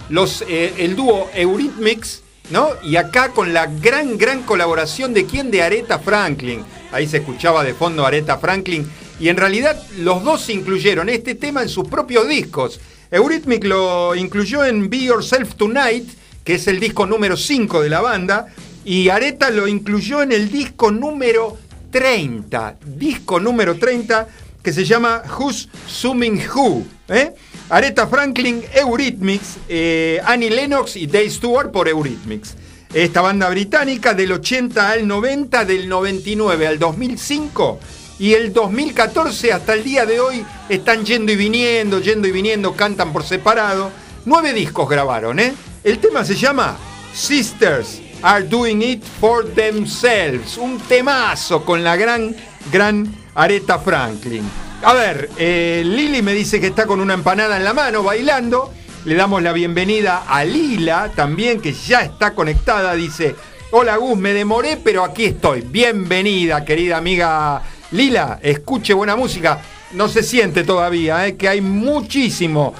los, 0.10 0.44
eh, 0.48 0.74
el 0.80 0.96
dúo 0.96 1.30
Eurythmics, 1.32 2.24
¿no? 2.50 2.70
Y 2.82 2.96
acá 2.96 3.30
con 3.30 3.54
la 3.54 3.68
gran, 3.68 4.18
gran 4.18 4.42
colaboración 4.42 5.14
de 5.14 5.28
quién? 5.28 5.52
De 5.52 5.62
Aretha 5.62 6.00
Franklin. 6.00 6.66
Ahí 6.92 7.08
se 7.08 7.18
escuchaba 7.18 7.64
de 7.64 7.76
fondo 7.76 8.04
Aretha 8.04 8.40
Franklin. 8.40 8.90
Y 9.20 9.30
en 9.30 9.38
realidad 9.38 9.80
los 10.00 10.24
dos 10.24 10.50
incluyeron 10.50 11.08
este 11.08 11.36
tema 11.36 11.62
en 11.62 11.70
sus 11.70 11.88
propios 11.88 12.28
discos. 12.28 12.80
Eurythmic 13.12 13.64
lo 13.66 14.16
incluyó 14.16 14.66
en 14.66 14.90
Be 14.90 15.04
Yourself 15.04 15.54
Tonight, 15.54 16.10
que 16.44 16.56
es 16.56 16.66
el 16.66 16.80
disco 16.80 17.06
número 17.06 17.38
5 17.38 17.84
de 17.84 17.90
la 17.90 18.02
banda, 18.02 18.48
y 18.89 19.08
Aretha 19.10 19.52
lo 19.52 19.67
incluyó 19.67 20.23
en 20.23 20.32
el 20.32 20.49
disco 20.49 20.89
número 20.89 21.60
30, 21.91 22.78
disco 22.97 23.39
número 23.39 23.75
30, 23.75 24.28
que 24.63 24.73
se 24.73 24.84
llama 24.84 25.21
Who's 25.38 25.69
Summing 25.86 26.41
Who. 26.56 26.88
¿eh? 27.08 27.36
Aretha 27.69 28.08
Franklin, 28.08 28.63
Eurythmics, 28.73 29.58
eh, 29.69 30.19
Annie 30.25 30.49
Lennox 30.49 30.95
y 30.95 31.06
Dave 31.06 31.30
Stewart 31.30 31.69
por 31.69 31.88
Eurythmics. 31.88 32.56
Esta 32.91 33.21
banda 33.21 33.47
británica 33.49 34.15
del 34.15 34.32
80 34.32 34.89
al 34.89 35.08
90, 35.08 35.65
del 35.65 35.88
99 35.88 36.65
al 36.65 36.80
2005 36.80 37.80
y 38.17 38.34
el 38.34 38.52
2014 38.52 39.54
hasta 39.54 39.75
el 39.75 39.84
día 39.84 40.08
de 40.08 40.19
hoy 40.19 40.43
están 40.67 41.06
yendo 41.06 41.32
y 41.32 41.36
viniendo, 41.36 41.99
yendo 41.99 42.28
y 42.28 42.32
viniendo, 42.32 42.73
cantan 42.73 43.13
por 43.13 43.23
separado. 43.23 43.91
Nueve 44.25 44.52
discos 44.52 44.89
grabaron, 44.89 45.39
¿eh? 45.39 45.54
El 45.84 45.99
tema 45.99 46.25
se 46.25 46.34
llama 46.34 46.75
Sisters 47.13 48.09
Are 48.22 48.44
Doing 48.44 48.82
It 48.82 49.04
For 49.04 49.46
Themselves. 49.54 50.58
Un 50.58 50.78
temazo 50.80 51.64
con 51.64 51.84
la 51.84 51.96
gran, 51.96 52.36
gran 52.72 53.08
Aretha 53.36 53.80
Franklin. 53.80 54.44
A 54.84 54.94
ver, 54.94 55.30
eh, 55.38 55.84
Lili 55.86 56.22
me 56.22 56.34
dice 56.34 56.60
que 56.60 56.68
está 56.68 56.86
con 56.86 57.00
una 57.00 57.14
empanada 57.14 57.56
en 57.56 57.64
la 57.64 57.74
mano 57.74 58.04
bailando. 58.04 58.74
Le 59.06 59.16
damos 59.16 59.42
la 59.42 59.54
bienvenida 59.54 60.26
a 60.28 60.44
Lila 60.44 61.12
también, 61.16 61.62
que 61.62 61.72
ya 61.72 62.02
está 62.02 62.34
conectada. 62.34 62.94
Dice, 62.94 63.36
hola 63.72 63.96
Gus, 63.96 64.18
me 64.18 64.34
demoré, 64.34 64.78
pero 64.84 65.06
aquí 65.06 65.26
estoy. 65.26 65.62
Bienvenida, 65.62 66.66
querida 66.66 66.98
amiga 66.98 67.62
Lila. 67.92 68.40
Escuche 68.42 68.94
buena 68.94 69.16
música. 69.16 69.62
No 69.94 70.10
se 70.10 70.24
siente 70.24 70.66
todavía, 70.66 71.26
eh, 71.26 71.38
que 71.38 71.48
hay 71.48 71.62
muchísimo. 71.62 72.74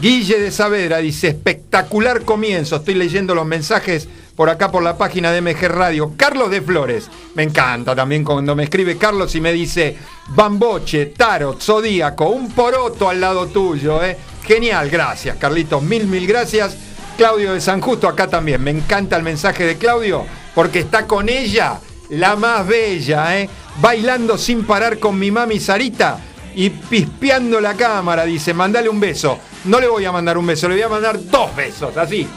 Guille 0.00 0.40
de 0.40 0.52
Saavedra 0.52 0.98
dice, 0.98 1.28
espectacular 1.28 2.22
comienzo. 2.22 2.76
Estoy 2.76 2.94
leyendo 2.94 3.34
los 3.34 3.46
mensajes 3.46 4.08
por 4.36 4.50
acá 4.50 4.70
por 4.70 4.82
la 4.82 4.96
página 4.96 5.30
de 5.32 5.40
MG 5.40 5.68
Radio. 5.68 6.12
Carlos 6.16 6.50
de 6.50 6.62
Flores, 6.62 7.08
me 7.34 7.42
encanta 7.42 7.94
también 7.94 8.24
cuando 8.24 8.54
me 8.54 8.64
escribe 8.64 8.96
Carlos 8.96 9.34
y 9.34 9.40
me 9.40 9.52
dice, 9.52 9.96
Bamboche, 10.28 11.06
Tarot, 11.06 11.60
Zodíaco, 11.60 12.28
un 12.28 12.50
poroto 12.50 13.08
al 13.08 13.20
lado 13.20 13.46
tuyo, 13.46 14.02
¿eh? 14.02 14.16
Genial, 14.44 14.90
gracias 14.90 15.36
Carlitos, 15.38 15.82
mil, 15.82 16.06
mil 16.06 16.26
gracias. 16.26 16.76
Claudio 17.16 17.54
de 17.54 17.60
San 17.60 17.80
Justo 17.80 18.08
acá 18.08 18.26
también, 18.26 18.62
me 18.62 18.72
encanta 18.72 19.16
el 19.16 19.22
mensaje 19.22 19.64
de 19.64 19.76
Claudio 19.76 20.26
porque 20.54 20.80
está 20.80 21.06
con 21.06 21.28
ella, 21.28 21.78
la 22.10 22.36
más 22.36 22.66
bella, 22.66 23.38
¿eh? 23.38 23.48
bailando 23.80 24.38
sin 24.38 24.64
parar 24.64 24.98
con 24.98 25.18
mi 25.18 25.30
mami 25.30 25.58
Sarita 25.60 26.18
y 26.54 26.70
pispeando 26.70 27.60
la 27.60 27.74
cámara, 27.74 28.24
dice, 28.24 28.54
mandale 28.54 28.88
un 28.88 29.00
beso. 29.00 29.38
No 29.64 29.80
le 29.80 29.88
voy 29.88 30.04
a 30.04 30.12
mandar 30.12 30.38
un 30.38 30.46
beso, 30.46 30.68
le 30.68 30.74
voy 30.74 30.84
a 30.84 30.88
mandar 30.88 31.18
dos 31.24 31.54
besos, 31.56 31.96
así. 31.96 32.28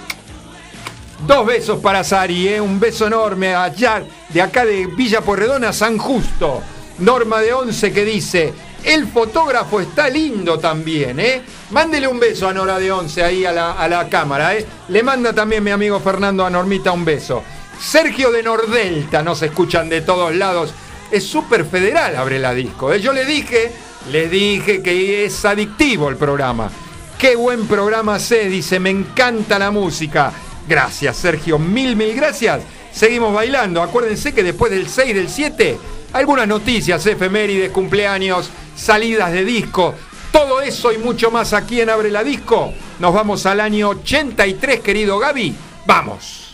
Dos 1.26 1.48
besos 1.48 1.80
para 1.80 2.04
Sari, 2.04 2.48
¿eh? 2.48 2.62
un 2.62 2.80
beso 2.80 3.08
enorme 3.08 3.56
allá 3.56 4.04
de 4.30 4.42
acá 4.42 4.66
de 4.66 4.86
Villa 4.86 5.22
Porredona, 5.22 5.74
San 5.74 5.98
Justo. 5.98 6.62
Norma 7.00 7.42
de 7.42 7.54
Once 7.54 7.92
que 7.92 8.06
dice, 8.06 8.54
el 8.84 9.08
fotógrafo 9.08 9.80
está 9.80 10.10
lindo 10.10 10.60
también, 10.60 11.20
¿eh? 11.20 11.42
Mándele 11.72 12.08
un 12.08 12.20
beso 12.20 12.48
a 12.48 12.54
Nora 12.54 12.80
de 12.80 12.92
Once 12.92 13.24
ahí 13.24 13.46
a 13.46 13.52
la, 13.52 13.74
a 13.74 13.88
la 13.88 14.08
cámara, 14.10 14.56
¿eh? 14.56 14.66
Le 14.90 15.04
manda 15.04 15.34
también 15.34 15.64
mi 15.64 15.72
amigo 15.72 16.00
Fernando 16.00 16.46
a 16.46 16.50
Normita 16.50 16.92
un 16.92 17.04
beso. 17.04 17.44
Sergio 17.80 18.32
de 18.32 18.44
Nordelta, 18.44 19.22
nos 19.22 19.42
escuchan 19.42 19.90
de 19.90 20.02
todos 20.02 20.36
lados. 20.36 20.74
Es 21.12 21.24
súper 21.24 21.66
federal, 21.66 22.16
abre 22.16 22.40
la 22.40 22.54
disco. 22.54 22.94
¿eh? 22.94 23.02
Yo 23.02 23.12
le 23.12 23.26
dije, 23.26 23.72
le 24.12 24.30
dije 24.30 24.82
que 24.82 25.26
es 25.26 25.46
adictivo 25.46 26.10
el 26.10 26.16
programa. 26.16 26.70
Qué 27.18 27.36
buen 27.36 27.68
programa 27.68 28.20
sé, 28.20 28.50
dice, 28.50 28.80
me 28.80 28.92
encanta 28.92 29.58
la 29.58 29.72
música. 29.72 30.32
Gracias, 30.68 31.18
Sergio, 31.18 31.58
mil, 31.58 31.96
mil 31.96 32.14
gracias. 32.16 32.62
Seguimos 32.92 33.34
bailando. 33.34 33.82
Acuérdense 33.82 34.34
que 34.34 34.44
después 34.44 34.72
del 34.72 34.90
6 34.90 35.16
del 35.16 35.30
7, 35.30 35.78
algunas 36.14 36.48
noticias, 36.48 37.06
efemérides, 37.06 37.72
cumpleaños, 37.72 38.50
salidas 38.76 39.32
de 39.32 39.46
disco. 39.46 39.94
Todo 40.32 40.62
eso 40.62 40.92
y 40.92 40.98
mucho 40.98 41.32
más 41.32 41.54
aquí 41.54 41.82
en 41.82 41.90
Abre 41.90 42.12
la 42.12 42.24
Disco. 42.24 42.74
Nos 43.00 43.14
vamos 43.14 43.46
al 43.46 43.60
año 43.60 43.90
83, 43.90 44.82
querido 44.82 45.20
Gaby. 45.20 45.56
Vamos. 45.86 46.47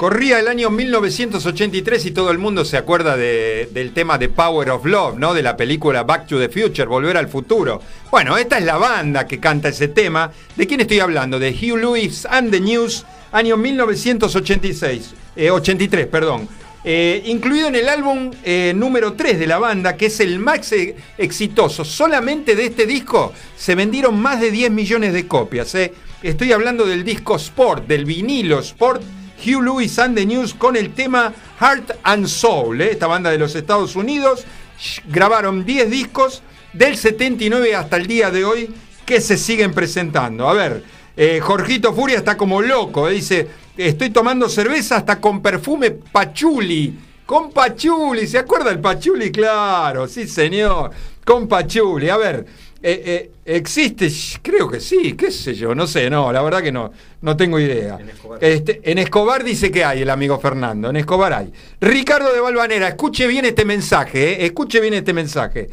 Corría 0.00 0.38
el 0.40 0.48
año 0.48 0.70
1983 0.70 2.06
y 2.06 2.10
todo 2.12 2.30
el 2.30 2.38
mundo 2.38 2.64
se 2.64 2.78
acuerda 2.78 3.18
de- 3.18 3.68
del 3.70 3.92
tema 3.92 4.16
de 4.16 4.30
Power 4.30 4.70
of 4.70 4.86
Love, 4.86 5.18
¿no? 5.18 5.34
De 5.34 5.42
la 5.42 5.58
película 5.58 6.04
Back 6.04 6.26
to 6.26 6.38
the 6.38 6.48
Future, 6.48 6.86
Volver 6.88 7.18
al 7.18 7.28
Futuro. 7.28 7.82
Bueno, 8.10 8.38
esta 8.38 8.56
es 8.56 8.64
la 8.64 8.78
banda 8.78 9.26
que 9.26 9.38
canta 9.38 9.68
ese 9.68 9.88
tema. 9.88 10.32
¿De 10.56 10.66
quién 10.66 10.80
estoy 10.80 11.00
hablando? 11.00 11.38
De 11.38 11.50
Hugh 11.50 11.76
Lewis 11.76 12.24
and 12.30 12.50
the 12.50 12.60
News, 12.60 13.04
año 13.30 13.58
1986, 13.58 15.12
eh, 15.36 15.50
83, 15.50 16.06
perdón. 16.06 16.48
Eh, 16.82 17.22
incluido 17.26 17.68
en 17.68 17.74
el 17.74 17.86
álbum 17.90 18.30
eh, 18.42 18.72
número 18.74 19.12
3 19.12 19.38
de 19.38 19.46
la 19.46 19.58
banda, 19.58 19.98
que 19.98 20.06
es 20.06 20.18
el 20.20 20.38
más 20.38 20.72
eh, 20.72 20.96
exitoso. 21.18 21.84
Solamente 21.84 22.56
de 22.56 22.64
este 22.64 22.86
disco 22.86 23.34
se 23.54 23.74
vendieron 23.74 24.18
más 24.18 24.40
de 24.40 24.50
10 24.50 24.70
millones 24.70 25.12
de 25.12 25.26
copias. 25.26 25.74
eh. 25.74 25.92
Estoy 26.22 26.52
hablando 26.52 26.86
del 26.86 27.04
disco 27.04 27.36
Sport, 27.36 27.86
del 27.86 28.06
vinilo 28.06 28.60
Sport, 28.60 29.02
Hugh 29.44 29.62
Lewis 29.62 29.98
and 29.98 30.16
the 30.16 30.26
News 30.26 30.54
con 30.54 30.76
el 30.76 30.92
tema 30.92 31.32
Heart 31.58 31.92
and 32.02 32.26
Soul, 32.26 32.80
eh, 32.80 32.92
esta 32.92 33.06
banda 33.06 33.30
de 33.30 33.38
los 33.38 33.54
Estados 33.54 33.96
Unidos. 33.96 34.44
Grabaron 35.08 35.64
10 35.64 35.90
discos 35.90 36.42
del 36.72 36.96
79 36.96 37.74
hasta 37.74 37.96
el 37.96 38.06
día 38.06 38.30
de 38.30 38.44
hoy 38.44 38.74
que 39.04 39.20
se 39.20 39.36
siguen 39.36 39.72
presentando. 39.72 40.48
A 40.48 40.54
ver, 40.54 40.84
eh, 41.16 41.40
Jorgito 41.40 41.92
Furia 41.92 42.18
está 42.18 42.36
como 42.36 42.62
loco, 42.62 43.08
eh, 43.08 43.14
dice, 43.14 43.48
estoy 43.76 44.10
tomando 44.10 44.48
cerveza 44.48 44.96
hasta 44.96 45.20
con 45.20 45.42
perfume 45.42 45.90
pachuli. 45.90 46.98
Con 47.26 47.52
pachuli, 47.52 48.26
¿se 48.26 48.38
acuerda 48.38 48.70
el 48.70 48.80
pachuli? 48.80 49.30
Claro, 49.30 50.08
sí 50.08 50.26
señor, 50.26 50.90
con 51.24 51.46
pachuli. 51.46 52.08
A 52.08 52.16
ver, 52.16 52.46
eh, 52.82 53.02
eh, 53.04 53.30
existe, 53.44 54.10
creo 54.40 54.66
que 54.66 54.80
sí, 54.80 55.12
qué 55.12 55.30
sé 55.30 55.54
yo, 55.54 55.74
no 55.74 55.86
sé, 55.86 56.08
no, 56.08 56.32
la 56.32 56.40
verdad 56.40 56.62
que 56.62 56.72
no, 56.72 56.90
no 57.20 57.36
tengo 57.36 57.60
idea. 57.60 57.98
En 58.00 58.08
Escobar. 58.08 58.42
Este, 58.42 58.80
en 58.90 58.98
Escobar 58.98 59.44
dice 59.44 59.70
que 59.70 59.84
hay 59.84 60.00
el 60.00 60.08
amigo 60.08 60.38
Fernando, 60.38 60.88
en 60.88 60.96
Escobar 60.96 61.34
hay. 61.34 61.52
Ricardo 61.78 62.32
de 62.32 62.40
Valvanera, 62.40 62.88
escuche 62.88 63.26
bien 63.26 63.44
este 63.44 63.66
mensaje, 63.66 64.42
eh, 64.42 64.46
escuche 64.46 64.80
bien 64.80 64.94
este 64.94 65.12
mensaje. 65.12 65.68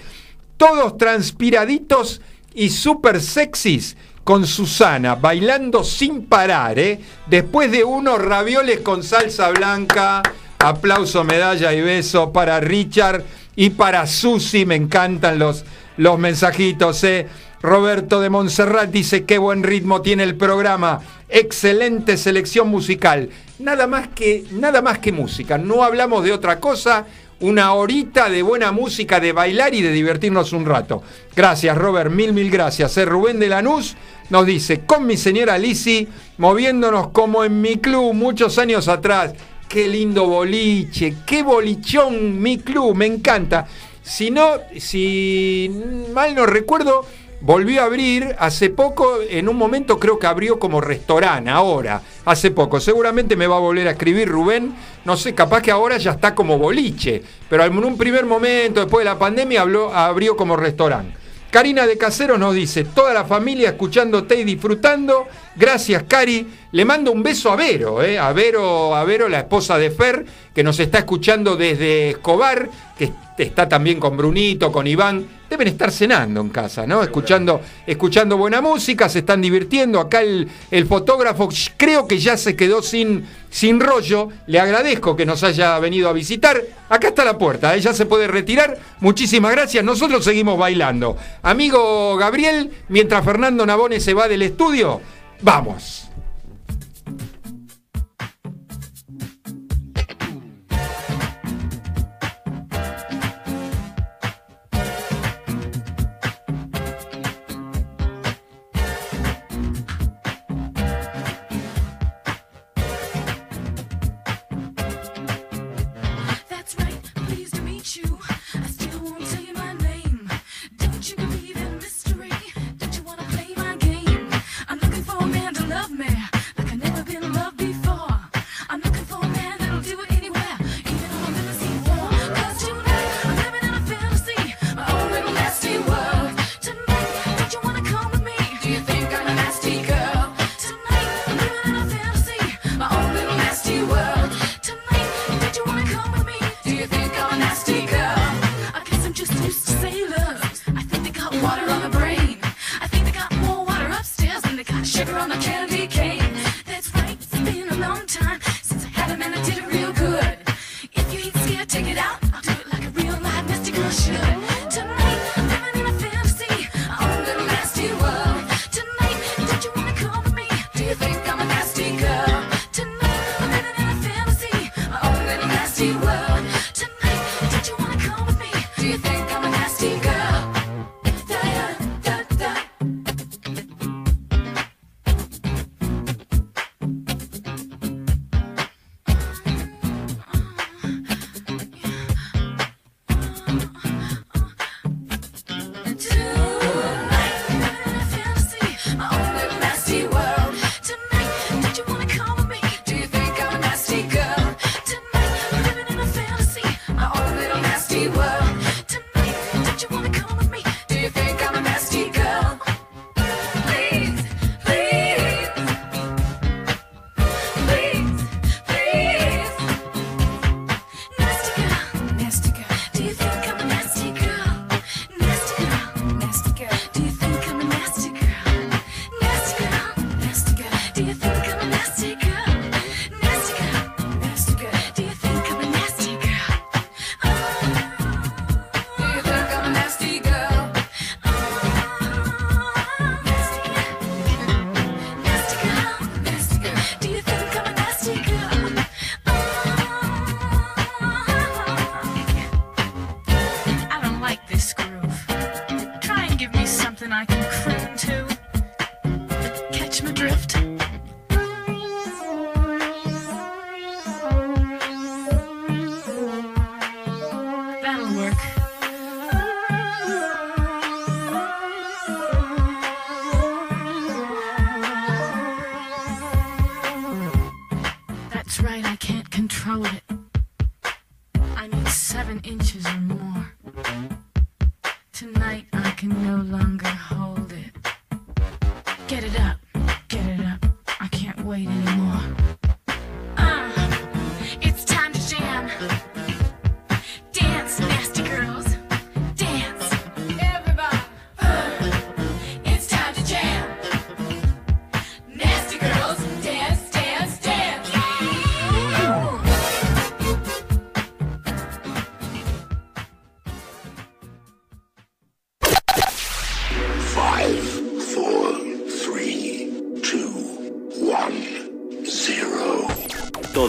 Todos 0.58 0.98
transpiraditos 0.98 2.20
y 2.54 2.72
súper 2.72 3.22
sexys 3.22 3.96
con 4.26 4.46
Susana, 4.46 5.16
bailando 5.16 5.86
sin 5.86 6.26
parar, 6.26 6.78
¿eh? 6.78 7.00
Después 7.28 7.72
de 7.72 7.86
unos 7.86 8.22
ravioles 8.22 8.82
con 8.82 9.02
salsa 9.02 9.50
blanca, 9.52 10.22
aplauso, 10.60 11.24
medalla 11.24 11.74
y 11.74 11.80
beso 11.80 12.34
para 12.34 12.60
Richard 12.60 13.24
y 13.56 13.70
para 13.70 14.06
Susi, 14.06 14.66
me 14.66 14.76
encantan 14.76 15.40
los, 15.40 15.64
los 15.98 16.18
mensajitos, 16.18 17.04
¿eh? 17.04 17.28
Roberto 17.62 18.22
de 18.22 18.30
Montserrat 18.30 18.92
dice 18.92 19.26
qué 19.26 19.40
buen 19.40 19.64
ritmo 19.64 20.02
tiene 20.02 20.24
el 20.24 20.36
programa, 20.36 21.02
excelente 21.28 22.18
selección 22.18 22.70
musical. 22.70 23.30
Nada 23.60 23.88
más 23.88 24.10
que, 24.10 24.46
nada 24.52 24.82
más 24.82 25.00
que 25.00 25.12
música, 25.12 25.58
no 25.58 25.84
hablamos 25.84 26.24
de 26.24 26.34
otra 26.34 26.60
cosa, 26.60 27.06
una 27.40 27.74
horita 27.74 28.30
de 28.30 28.42
buena 28.42 28.72
música, 28.72 29.20
de 29.20 29.32
bailar 29.32 29.74
y 29.74 29.82
de 29.82 29.92
divertirnos 29.92 30.54
un 30.54 30.66
rato. 30.66 31.02
Gracias, 31.36 31.78
Robert, 31.78 32.12
mil, 32.12 32.34
mil 32.34 32.50
gracias. 32.50 32.98
Eh, 32.98 33.06
Rubén 33.06 33.40
de 33.40 33.50
Lanús 33.50 33.96
nos 34.30 34.46
dice, 34.46 34.82
con 34.82 35.06
mi 35.06 35.18
señora 35.18 35.58
Lisi, 35.58 36.08
moviéndonos 36.38 37.10
como 37.10 37.44
en 37.44 37.62
mi 37.62 37.78
club 37.78 38.14
muchos 38.14 38.58
años 38.58 38.88
atrás. 38.88 39.34
Qué 39.68 39.88
lindo 39.88 40.26
boliche, 40.28 41.16
qué 41.26 41.44
bolichón 41.44 42.42
mi 42.42 42.58
club, 42.58 42.96
me 42.96 43.06
encanta. 43.06 43.68
Si 44.08 44.32
no, 44.32 44.62
si 44.78 45.70
mal 46.14 46.34
no 46.34 46.46
recuerdo, 46.46 47.06
volvió 47.42 47.82
a 47.82 47.86
abrir 47.86 48.38
hace 48.40 48.70
poco, 48.70 49.18
en 49.30 49.50
un 49.50 49.58
momento 49.58 50.00
creo 50.00 50.18
que 50.18 50.28
abrió 50.28 50.58
como 50.60 50.80
restaurante, 50.80 51.50
ahora, 51.50 52.02
hace 52.24 52.52
poco. 52.52 52.80
Seguramente 52.80 53.36
me 53.36 53.48
va 53.48 53.58
a 53.58 53.60
volver 53.60 53.86
a 53.86 53.92
escribir 53.92 54.30
Rubén, 54.30 54.74
no 55.04 55.18
sé, 55.18 55.36
capaz 55.36 55.62
que 55.62 55.72
ahora 55.72 55.98
ya 55.98 56.12
está 56.12 56.34
como 56.34 56.58
boliche, 56.58 57.22
pero 57.50 57.66
en 57.66 57.78
un 57.78 57.98
primer 57.98 58.26
momento, 58.26 58.80
después 58.80 59.04
de 59.04 59.12
la 59.12 59.20
pandemia, 59.20 59.62
habló, 59.62 59.94
abrió 59.94 60.38
como 60.38 60.56
restaurante. 60.56 61.14
Karina 61.52 61.86
de 61.86 61.98
Casero 61.98 62.38
nos 62.38 62.54
dice, 62.54 62.86
toda 62.86 63.14
la 63.14 63.26
familia 63.26 63.70
escuchándote 63.70 64.40
y 64.40 64.46
disfrutando. 64.46 65.28
Gracias, 65.58 66.04
Cari. 66.08 66.48
Le 66.72 66.86
mando 66.86 67.12
un 67.12 67.24
beso 67.24 67.52
a 67.52 67.56
Vero, 67.56 68.04
¿eh? 68.04 68.20
a 68.20 68.32
Vero, 68.32 68.94
a 68.96 69.04
Vero, 69.04 69.28
la 69.28 69.40
esposa 69.40 69.78
de 69.78 69.90
Fer, 69.90 70.24
que 70.54 70.64
nos 70.64 70.80
está 70.80 71.00
escuchando 71.00 71.56
desde 71.56 72.12
Escobar, 72.12 72.70
que 72.98 73.12
está 73.38 73.68
también 73.68 74.00
con 74.00 74.16
Brunito, 74.16 74.72
con 74.72 74.86
Iván. 74.86 75.26
Deben 75.50 75.70
estar 75.70 75.92
cenando 75.92 76.42
en 76.42 76.50
casa, 76.50 76.86
¿no? 76.86 77.02
Escuchando, 77.02 77.62
escuchando 77.88 78.38
buena 78.38 78.62
música, 78.62 79.08
se 79.08 79.20
están 79.20 79.42
divirtiendo. 79.42 80.00
Acá 80.00 80.22
el, 80.22 80.48
el 80.70 80.86
fotógrafo 80.86 81.50
creo 81.78 82.06
que 82.06 82.20
ya 82.20 82.38
se 82.38 82.56
quedó 82.56 82.84
sin, 82.84 83.26
sin 83.50 83.80
rollo. 83.80 84.28
Le 84.46 84.60
agradezco 84.60 85.16
que 85.16 85.26
nos 85.26 85.42
haya 85.44 85.80
venido 85.80 86.10
a 86.10 86.14
visitar. 86.14 86.62
Acá 86.90 87.08
está 87.08 87.24
la 87.26 87.38
puerta, 87.38 87.76
¿eh? 87.76 87.82
ya 87.82 87.94
se 87.94 88.06
puede 88.06 88.28
retirar. 88.28 88.78
Muchísimas 89.00 89.54
gracias. 89.54 89.84
Nosotros 89.84 90.24
seguimos 90.24 90.60
bailando. 90.60 91.18
Amigo 91.42 92.16
Gabriel, 92.18 92.72
mientras 92.90 93.24
Fernando 93.24 93.66
Nabone 93.66 94.02
se 94.02 94.14
va 94.14 94.28
del 94.28 94.42
estudio, 94.42 95.02
vamos. 95.42 96.07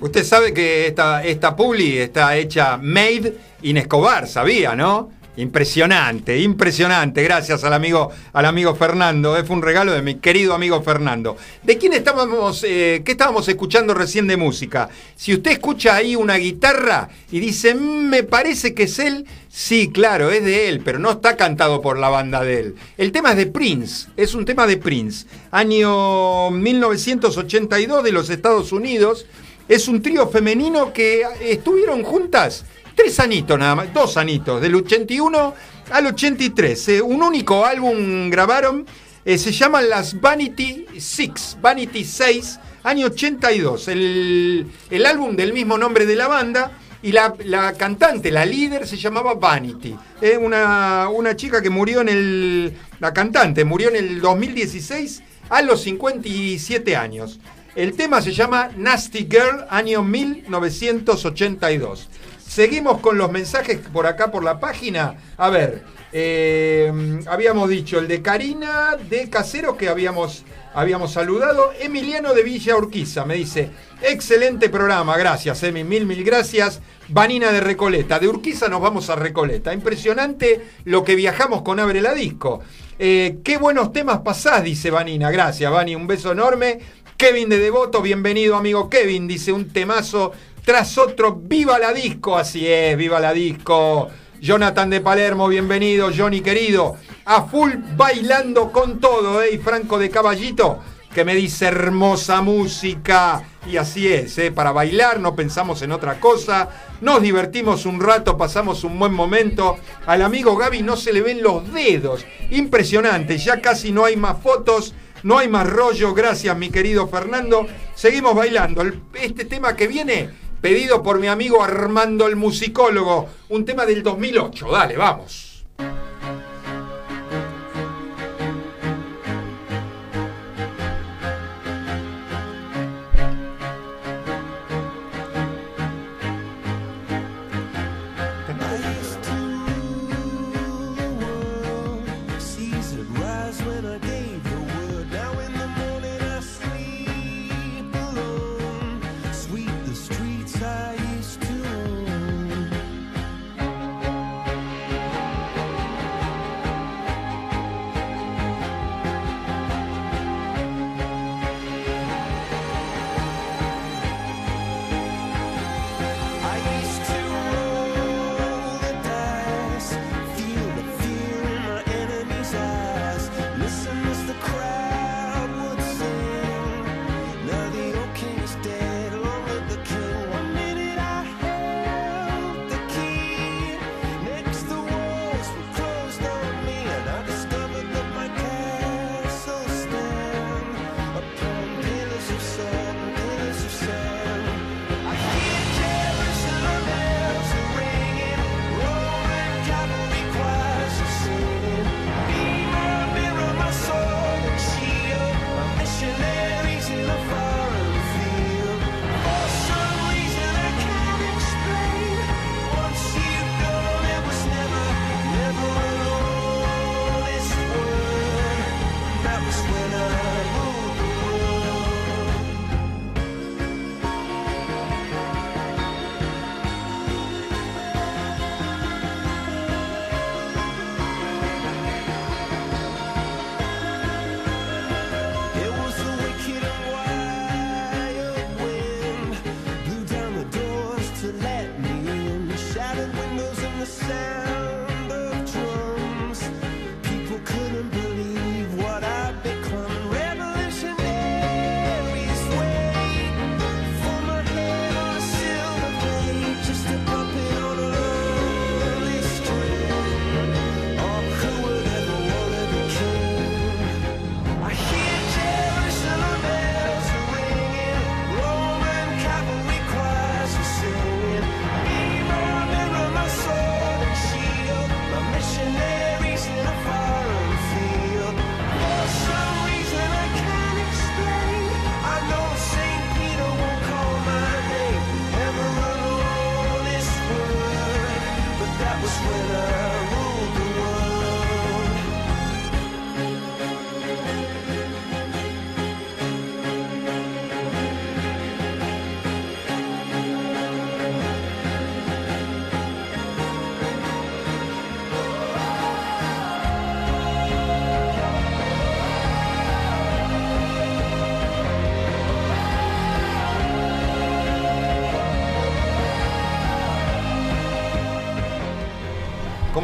Usted 0.00 0.24
sabe 0.24 0.52
que 0.52 0.86
esta, 0.88 1.24
esta 1.24 1.56
publi 1.56 1.98
está 1.98 2.36
hecha 2.36 2.76
made 2.76 3.34
in 3.62 3.78
Escobar, 3.78 4.28
sabía, 4.28 4.76
¿no? 4.76 5.10
Impresionante, 5.38 6.38
impresionante. 6.38 7.22
Gracias 7.22 7.62
al 7.64 7.72
amigo, 7.74 8.10
al 8.32 8.46
amigo 8.46 8.74
Fernando. 8.74 9.36
Fue 9.44 9.56
un 9.56 9.62
regalo 9.62 9.92
de 9.92 10.00
mi 10.00 10.14
querido 10.16 10.54
amigo 10.54 10.82
Fernando. 10.82 11.36
¿De 11.62 11.76
quién 11.76 11.92
estábamos, 11.92 12.64
eh, 12.66 13.02
qué 13.04 13.12
estábamos 13.12 13.46
escuchando 13.48 13.92
recién 13.92 14.26
de 14.26 14.36
música? 14.38 14.88
Si 15.14 15.34
usted 15.34 15.52
escucha 15.52 15.94
ahí 15.94 16.16
una 16.16 16.36
guitarra 16.36 17.08
y 17.30 17.40
dice, 17.40 17.74
"Mm, 17.74 18.08
me 18.08 18.22
parece 18.22 18.72
que 18.72 18.84
es 18.84 18.98
él, 18.98 19.26
sí, 19.50 19.90
claro, 19.90 20.30
es 20.30 20.42
de 20.42 20.68
él, 20.70 20.80
pero 20.82 20.98
no 20.98 21.10
está 21.10 21.36
cantado 21.36 21.82
por 21.82 21.98
la 21.98 22.08
banda 22.08 22.42
de 22.42 22.60
él. 22.60 22.74
El 22.96 23.12
tema 23.12 23.32
es 23.32 23.36
de 23.36 23.46
Prince, 23.46 24.08
es 24.16 24.34
un 24.34 24.46
tema 24.46 24.66
de 24.66 24.78
Prince. 24.78 25.26
Año 25.50 26.50
1982 26.50 28.02
de 28.04 28.12
los 28.12 28.30
Estados 28.30 28.72
Unidos. 28.72 29.26
Es 29.68 29.88
un 29.88 30.00
trío 30.00 30.28
femenino 30.28 30.92
que 30.92 31.24
estuvieron 31.40 32.02
juntas 32.04 32.64
tres 32.94 33.20
anitos 33.20 33.58
nada 33.58 33.74
más, 33.74 33.92
dos 33.92 34.16
anitos, 34.16 34.60
del 34.60 34.74
81 34.74 35.54
al 35.90 36.06
83. 36.06 36.88
eh, 36.88 37.02
un 37.02 37.22
único 37.22 37.64
álbum 37.64 38.30
grabaron, 38.30 38.86
eh, 39.24 39.38
se 39.38 39.52
llaman 39.52 39.88
las 39.88 40.20
Vanity 40.20 40.86
Six, 40.98 41.58
Vanity 41.60 42.04
6, 42.04 42.60
año 42.84 43.06
82. 43.06 43.88
El, 43.88 44.66
el 44.90 45.06
álbum 45.06 45.34
del 45.36 45.52
mismo 45.52 45.76
nombre 45.76 46.06
de 46.06 46.16
la 46.16 46.28
banda. 46.28 46.78
Y 47.02 47.12
la, 47.12 47.34
la 47.44 47.74
cantante, 47.74 48.32
la 48.32 48.44
líder, 48.44 48.86
se 48.86 48.96
llamaba 48.96 49.34
Vanity. 49.34 49.94
Eh, 50.20 50.36
una, 50.36 51.08
una 51.08 51.36
chica 51.36 51.62
que 51.62 51.70
murió 51.70 52.00
en 52.00 52.08
el. 52.08 52.72
La 52.98 53.12
cantante 53.12 53.64
murió 53.64 53.90
en 53.90 53.96
el 53.96 54.20
2016 54.20 55.22
a 55.50 55.62
los 55.62 55.82
57 55.82 56.96
años. 56.96 57.38
El 57.76 57.94
tema 57.94 58.20
se 58.22 58.32
llama 58.32 58.70
Nasty 58.74 59.28
Girl, 59.30 59.66
año 59.68 60.02
1982. 60.02 62.08
Seguimos 62.38 63.00
con 63.00 63.18
los 63.18 63.30
mensajes 63.30 63.80
por 63.92 64.06
acá 64.06 64.30
por 64.30 64.42
la 64.42 64.58
página. 64.58 65.16
A 65.36 65.50
ver, 65.50 65.84
eh, 66.10 67.20
habíamos 67.26 67.68
dicho 67.68 67.98
el 67.98 68.08
de 68.08 68.22
Karina 68.22 68.96
de 69.10 69.28
Casero 69.28 69.76
que 69.76 69.90
habíamos, 69.90 70.44
habíamos 70.72 71.12
saludado. 71.12 71.74
Emiliano 71.78 72.32
de 72.32 72.44
Villa 72.44 72.76
Urquiza 72.76 73.26
me 73.26 73.34
dice, 73.34 73.68
excelente 74.00 74.70
programa, 74.70 75.18
gracias 75.18 75.62
Emi, 75.62 75.84
mil, 75.84 76.06
mil 76.06 76.24
gracias. 76.24 76.80
Vanina 77.08 77.52
de 77.52 77.60
Recoleta, 77.60 78.18
de 78.18 78.26
Urquiza 78.26 78.68
nos 78.68 78.80
vamos 78.80 79.10
a 79.10 79.16
Recoleta. 79.16 79.74
Impresionante 79.74 80.62
lo 80.84 81.04
que 81.04 81.14
viajamos 81.14 81.60
con 81.60 81.78
Abre 81.78 82.00
la 82.00 82.14
Disco. 82.14 82.62
Eh, 82.98 83.40
qué 83.44 83.58
buenos 83.58 83.92
temas 83.92 84.20
pasás, 84.20 84.64
dice 84.64 84.90
Vanina. 84.90 85.30
Gracias, 85.30 85.70
Vani, 85.70 85.94
un 85.94 86.06
beso 86.06 86.32
enorme. 86.32 86.78
Kevin 87.16 87.48
de 87.48 87.58
Devoto, 87.58 88.02
bienvenido 88.02 88.56
amigo 88.56 88.90
Kevin, 88.90 89.26
dice 89.26 89.50
un 89.50 89.70
temazo 89.70 90.32
tras 90.66 90.98
otro, 90.98 91.34
viva 91.34 91.78
la 91.78 91.94
disco, 91.94 92.36
así 92.36 92.66
es, 92.66 92.94
viva 92.94 93.18
la 93.20 93.32
disco. 93.32 94.10
Jonathan 94.38 94.90
de 94.90 95.00
Palermo, 95.00 95.48
bienvenido, 95.48 96.10
Johnny 96.14 96.42
querido, 96.42 96.96
a 97.24 97.44
full 97.44 97.72
bailando 97.96 98.70
con 98.70 99.00
todo, 99.00 99.40
¿eh? 99.40 99.54
Y 99.54 99.58
Franco 99.58 99.98
de 99.98 100.10
Caballito, 100.10 100.80
que 101.14 101.24
me 101.24 101.34
dice 101.34 101.68
hermosa 101.68 102.42
música. 102.42 103.42
Y 103.66 103.78
así 103.78 104.12
es, 104.12 104.36
¿eh? 104.36 104.52
para 104.52 104.72
bailar 104.72 105.18
no 105.18 105.34
pensamos 105.34 105.80
en 105.80 105.92
otra 105.92 106.20
cosa, 106.20 106.68
nos 107.00 107.22
divertimos 107.22 107.86
un 107.86 107.98
rato, 107.98 108.36
pasamos 108.36 108.84
un 108.84 108.98
buen 108.98 109.14
momento. 109.14 109.78
Al 110.04 110.20
amigo 110.20 110.54
Gaby 110.54 110.82
no 110.82 110.96
se 110.96 111.14
le 111.14 111.22
ven 111.22 111.42
los 111.42 111.72
dedos, 111.72 112.26
impresionante, 112.50 113.38
ya 113.38 113.62
casi 113.62 113.90
no 113.90 114.04
hay 114.04 114.16
más 114.16 114.36
fotos. 114.42 114.92
No 115.22 115.38
hay 115.38 115.48
más 115.48 115.68
rollo, 115.68 116.14
gracias 116.14 116.56
mi 116.56 116.70
querido 116.70 117.08
Fernando. 117.08 117.66
Seguimos 117.94 118.34
bailando. 118.34 118.84
Este 119.14 119.44
tema 119.44 119.74
que 119.74 119.86
viene, 119.86 120.30
pedido 120.60 121.02
por 121.02 121.18
mi 121.18 121.26
amigo 121.26 121.62
Armando 121.62 122.26
el 122.26 122.36
musicólogo, 122.36 123.28
un 123.48 123.64
tema 123.64 123.86
del 123.86 124.02
2008. 124.02 124.70
Dale, 124.70 124.96
vamos. 124.96 125.64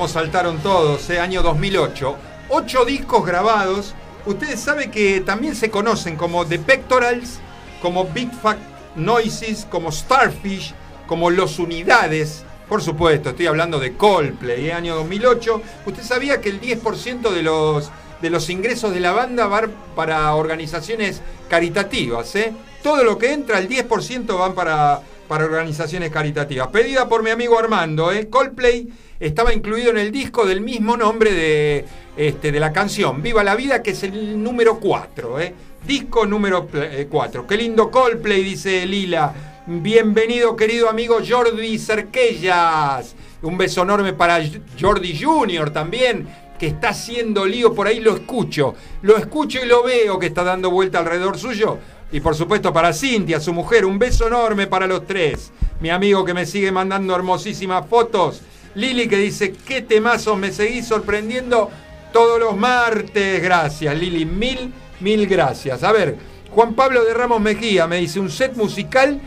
Saltaron 0.09 0.59
todos, 0.59 1.09
¿eh? 1.11 1.21
año 1.21 1.43
2008. 1.43 2.17
Ocho 2.49 2.85
discos 2.85 3.25
grabados. 3.25 3.95
Ustedes 4.27 4.61
saben 4.61 4.91
que 4.91 5.21
también 5.21 5.55
se 5.55 5.71
conocen 5.71 6.17
como 6.17 6.47
The 6.47 6.59
Pectorals, 6.59 7.39
como 7.81 8.05
Big 8.07 8.31
Fat 8.33 8.59
Noises, 8.97 9.67
como 9.71 9.91
Starfish, 9.91 10.75
como 11.07 11.31
Los 11.31 11.59
Unidades. 11.59 12.45
Por 12.69 12.83
supuesto, 12.83 13.31
estoy 13.31 13.47
hablando 13.47 13.79
de 13.79 13.97
Coldplay, 13.97 14.69
¿eh? 14.69 14.73
año 14.73 14.95
2008. 14.95 15.63
¿Usted 15.87 16.03
sabía 16.03 16.41
que 16.41 16.49
el 16.49 16.61
10% 16.61 17.31
de 17.31 17.43
los, 17.43 17.91
de 18.21 18.31
los 18.31 18.49
ingresos 18.49 18.95
de 18.95 19.01
la 19.01 19.13
banda 19.13 19.47
van 19.47 19.73
para 19.95 20.35
organizaciones 20.35 21.21
caritativas? 21.49 22.35
¿eh? 22.37 22.53
Todo 22.83 23.05
lo 23.05 23.19
que 23.19 23.33
entra, 23.33 23.59
el 23.59 23.69
10% 23.69 24.39
van 24.39 24.55
para, 24.55 25.03
para 25.29 25.45
organizaciones 25.45 26.11
caritativas. 26.11 26.69
Pedida 26.69 27.09
por 27.09 27.23
mi 27.23 27.31
amigo 27.31 27.59
Armando, 27.59 28.11
¿eh? 28.13 28.29
Coldplay 28.29 28.89
estaba 29.23 29.55
incluido 29.55 29.91
en 29.91 29.99
el 29.99 30.11
disco 30.11 30.45
del 30.45 30.61
mismo 30.61 30.97
nombre 30.97 31.33
de, 31.33 31.85
este, 32.17 32.51
de 32.51 32.59
la 32.59 32.73
canción, 32.73 33.23
Viva 33.23 33.45
la 33.45 33.55
Vida, 33.55 33.81
que 33.81 33.93
es 33.93 34.03
el 34.03 34.43
número 34.43 34.81
4. 34.81 35.41
¿eh? 35.41 35.55
Disco 35.87 36.27
número 36.27 36.67
4. 37.09 37.47
Qué 37.47 37.57
lindo 37.57 37.89
Coldplay, 37.89 38.43
dice 38.43 38.85
Lila. 38.85 39.33
Bienvenido, 39.67 40.57
querido 40.57 40.91
amigo 40.91 41.19
Jordi 41.27 41.79
Cerquellas. 41.79 43.15
Un 43.43 43.57
beso 43.57 43.83
enorme 43.83 44.13
para 44.13 44.41
Jordi 44.81 45.17
Junior 45.17 45.71
también, 45.71 46.27
que 46.59 46.67
está 46.67 46.89
haciendo 46.89 47.47
lío 47.47 47.75
por 47.75 47.87
ahí, 47.87 48.01
lo 48.01 48.15
escucho. 48.15 48.75
Lo 49.03 49.17
escucho 49.17 49.61
y 49.63 49.69
lo 49.69 49.85
veo 49.85 50.19
que 50.19 50.27
está 50.27 50.43
dando 50.43 50.69
vuelta 50.73 50.99
alrededor 50.99 51.39
suyo. 51.39 51.79
Y 52.11 52.19
por 52.19 52.35
supuesto 52.35 52.73
para 52.73 52.93
Cintia, 52.93 53.39
su 53.39 53.53
mujer, 53.53 53.85
un 53.85 54.01
beso 54.01 54.27
enorme 54.27 54.67
para 54.67 54.89
los 54.89 55.07
tres. 55.07 55.53
Mi 55.81 55.91
amigo 55.91 56.25
que 56.25 56.35
me 56.35 56.45
sigue 56.45 56.73
mandando 56.73 57.15
hermosísimas 57.15 57.87
fotos. 57.87 58.43
Lili 58.75 59.09
que 59.09 59.19
dice, 59.19 59.53
qué 59.53 59.83
temazos 59.83 60.39
me 60.39 60.53
seguís 60.53 60.87
sorprendiendo 60.87 61.71
todos 62.13 62.39
los 62.39 62.57
martes. 62.57 63.43
Gracias, 63.43 63.97
Lili. 63.97 64.25
Mil, 64.25 64.73
mil 65.01 65.27
gracias. 65.27 65.83
A 65.83 65.93
ver, 65.93 66.17
Juan 66.51 66.75
Pablo 66.75 67.05
de 67.05 67.15
Ramos 67.15 67.41
Mejía 67.41 67.87
me 67.87 67.99
dice, 67.99 68.21
un 68.21 68.31
set 68.31 68.55
musical 68.57 69.21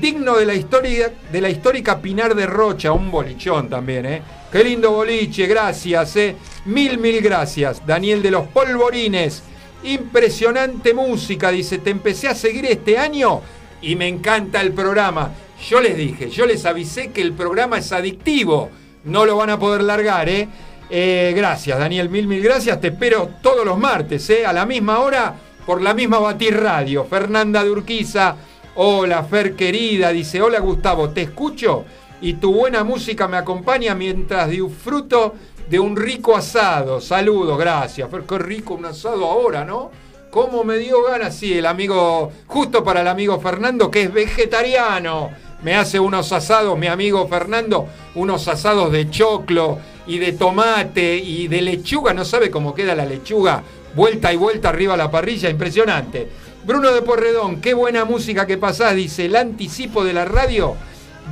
digno 0.00 0.36
de 0.36 0.46
la, 0.46 0.54
historia, 0.54 1.12
de 1.30 1.40
la 1.40 1.50
histórica 1.50 2.00
Pinar 2.00 2.34
de 2.34 2.46
Rocha, 2.46 2.92
un 2.92 3.10
bolichón 3.10 3.68
también, 3.68 4.06
¿eh? 4.06 4.22
Qué 4.50 4.64
lindo 4.64 4.92
boliche, 4.92 5.46
gracias, 5.46 6.16
¿eh? 6.16 6.36
Mil, 6.64 6.98
mil 6.98 7.20
gracias. 7.20 7.86
Daniel 7.86 8.22
de 8.22 8.30
los 8.30 8.46
Polvorines, 8.48 9.42
impresionante 9.82 10.94
música, 10.94 11.50
dice, 11.50 11.78
te 11.78 11.90
empecé 11.90 12.28
a 12.28 12.34
seguir 12.34 12.64
este 12.66 12.96
año 12.96 13.40
y 13.82 13.96
me 13.96 14.08
encanta 14.08 14.60
el 14.60 14.72
programa. 14.72 15.32
Yo 15.68 15.80
les 15.80 15.96
dije, 15.96 16.30
yo 16.30 16.46
les 16.46 16.64
avisé 16.64 17.10
que 17.10 17.20
el 17.20 17.32
programa 17.32 17.78
es 17.78 17.92
adictivo, 17.92 18.70
no 19.04 19.24
lo 19.24 19.36
van 19.36 19.50
a 19.50 19.58
poder 19.58 19.82
largar, 19.82 20.28
¿eh? 20.28 20.48
Eh, 20.90 21.32
gracias, 21.34 21.78
Daniel, 21.78 22.08
mil, 22.08 22.26
mil 22.26 22.42
gracias. 22.42 22.80
Te 22.80 22.88
espero 22.88 23.30
todos 23.42 23.64
los 23.64 23.78
martes, 23.78 24.28
¿eh? 24.30 24.44
a 24.44 24.52
la 24.52 24.66
misma 24.66 25.00
hora, 25.00 25.34
por 25.64 25.80
la 25.80 25.94
misma 25.94 26.18
Batir 26.18 26.60
Radio. 26.60 27.04
Fernanda 27.04 27.64
de 27.64 27.70
Urquiza, 27.70 28.36
hola, 28.76 29.24
Fer 29.24 29.56
querida, 29.56 30.10
dice: 30.10 30.42
Hola, 30.42 30.60
Gustavo, 30.60 31.10
te 31.10 31.22
escucho 31.22 31.84
y 32.20 32.34
tu 32.34 32.54
buena 32.54 32.84
música 32.84 33.28
me 33.28 33.36
acompaña 33.36 33.94
mientras 33.94 34.50
disfruto 34.50 35.34
de 35.68 35.78
un 35.78 35.96
rico 35.96 36.36
asado. 36.36 37.00
Saludos, 37.00 37.58
gracias. 37.58 38.10
Fer, 38.10 38.22
qué 38.22 38.38
rico 38.38 38.74
un 38.74 38.86
asado 38.86 39.24
ahora, 39.24 39.64
¿no? 39.64 39.90
¿Cómo 40.30 40.64
me 40.64 40.78
dio 40.78 41.02
ganas? 41.04 41.36
Sí, 41.36 41.56
el 41.56 41.64
amigo, 41.64 42.32
justo 42.48 42.82
para 42.82 43.02
el 43.02 43.08
amigo 43.08 43.40
Fernando, 43.40 43.90
que 43.90 44.02
es 44.02 44.12
vegetariano. 44.12 45.30
Me 45.64 45.74
hace 45.74 45.98
unos 45.98 46.30
asados, 46.32 46.78
mi 46.78 46.88
amigo 46.88 47.26
Fernando, 47.26 47.88
unos 48.14 48.46
asados 48.48 48.92
de 48.92 49.08
choclo 49.08 49.78
y 50.06 50.18
de 50.18 50.32
tomate 50.32 51.16
y 51.16 51.48
de 51.48 51.62
lechuga. 51.62 52.12
No 52.12 52.26
sabe 52.26 52.50
cómo 52.50 52.74
queda 52.74 52.94
la 52.94 53.06
lechuga. 53.06 53.62
Vuelta 53.94 54.30
y 54.30 54.36
vuelta 54.36 54.68
arriba 54.68 54.92
a 54.92 54.98
la 54.98 55.10
parrilla, 55.10 55.48
impresionante. 55.48 56.28
Bruno 56.66 56.92
de 56.92 57.00
Porredón, 57.00 57.62
qué 57.62 57.72
buena 57.72 58.04
música 58.04 58.46
que 58.46 58.58
pasás, 58.58 58.94
dice 58.94 59.24
el 59.24 59.36
anticipo 59.36 60.04
de 60.04 60.12
la 60.12 60.26
radio. 60.26 60.76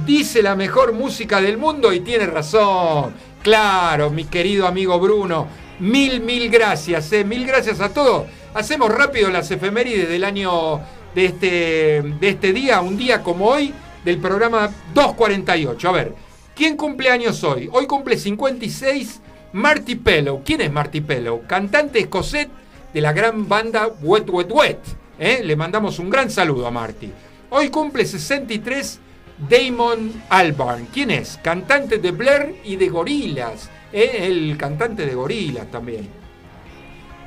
Dice 0.06 0.42
la 0.42 0.56
mejor 0.56 0.94
música 0.94 1.42
del 1.42 1.58
mundo 1.58 1.92
y 1.92 2.00
tiene 2.00 2.26
razón. 2.26 3.14
Claro, 3.42 4.08
mi 4.10 4.24
querido 4.24 4.66
amigo 4.66 4.98
Bruno. 4.98 5.46
Mil, 5.80 6.22
mil 6.22 6.48
gracias, 6.48 7.12
eh. 7.12 7.24
mil 7.24 7.46
gracias 7.46 7.80
a 7.80 7.92
todos. 7.92 8.24
Hacemos 8.54 8.90
rápido 8.90 9.28
las 9.30 9.50
efemérides 9.50 10.08
del 10.08 10.24
año 10.24 10.80
de 11.14 11.24
este, 11.26 12.02
de 12.18 12.28
este 12.28 12.52
día, 12.54 12.80
un 12.80 12.96
día 12.96 13.22
como 13.22 13.48
hoy, 13.48 13.74
del 14.04 14.18
programa 14.18 14.70
248. 14.94 15.88
A 15.88 15.92
ver, 15.92 16.14
¿quién 16.54 16.76
cumple 16.76 17.10
años 17.10 17.42
hoy? 17.44 17.68
Hoy 17.72 17.86
cumple 17.86 18.16
56 18.16 19.20
Marty 19.52 19.94
Pellow. 19.96 20.42
¿Quién 20.44 20.60
es 20.62 20.72
Marty 20.72 21.00
Pellow? 21.00 21.42
Cantante 21.46 22.00
escocés 22.00 22.48
de 22.92 23.00
la 23.00 23.12
gran 23.12 23.48
banda 23.48 23.88
Wet 24.02 24.28
Wet 24.28 24.50
Wet. 24.50 24.78
¿eh? 25.18 25.40
Le 25.44 25.56
mandamos 25.56 25.98
un 25.98 26.10
gran 26.10 26.30
saludo 26.30 26.66
a 26.66 26.70
Marty. 26.70 27.10
Hoy 27.50 27.68
cumple 27.68 28.04
63 28.04 29.00
Damon 29.48 30.22
Albarn. 30.28 30.86
¿Quién 30.86 31.10
es? 31.10 31.38
Cantante 31.42 31.98
de 31.98 32.10
Blair 32.10 32.56
y 32.64 32.76
de 32.76 32.88
Gorilas. 32.88 33.70
¿eh? 33.92 34.26
El 34.26 34.56
cantante 34.56 35.06
de 35.06 35.14
Gorilas 35.14 35.70
también. 35.70 36.08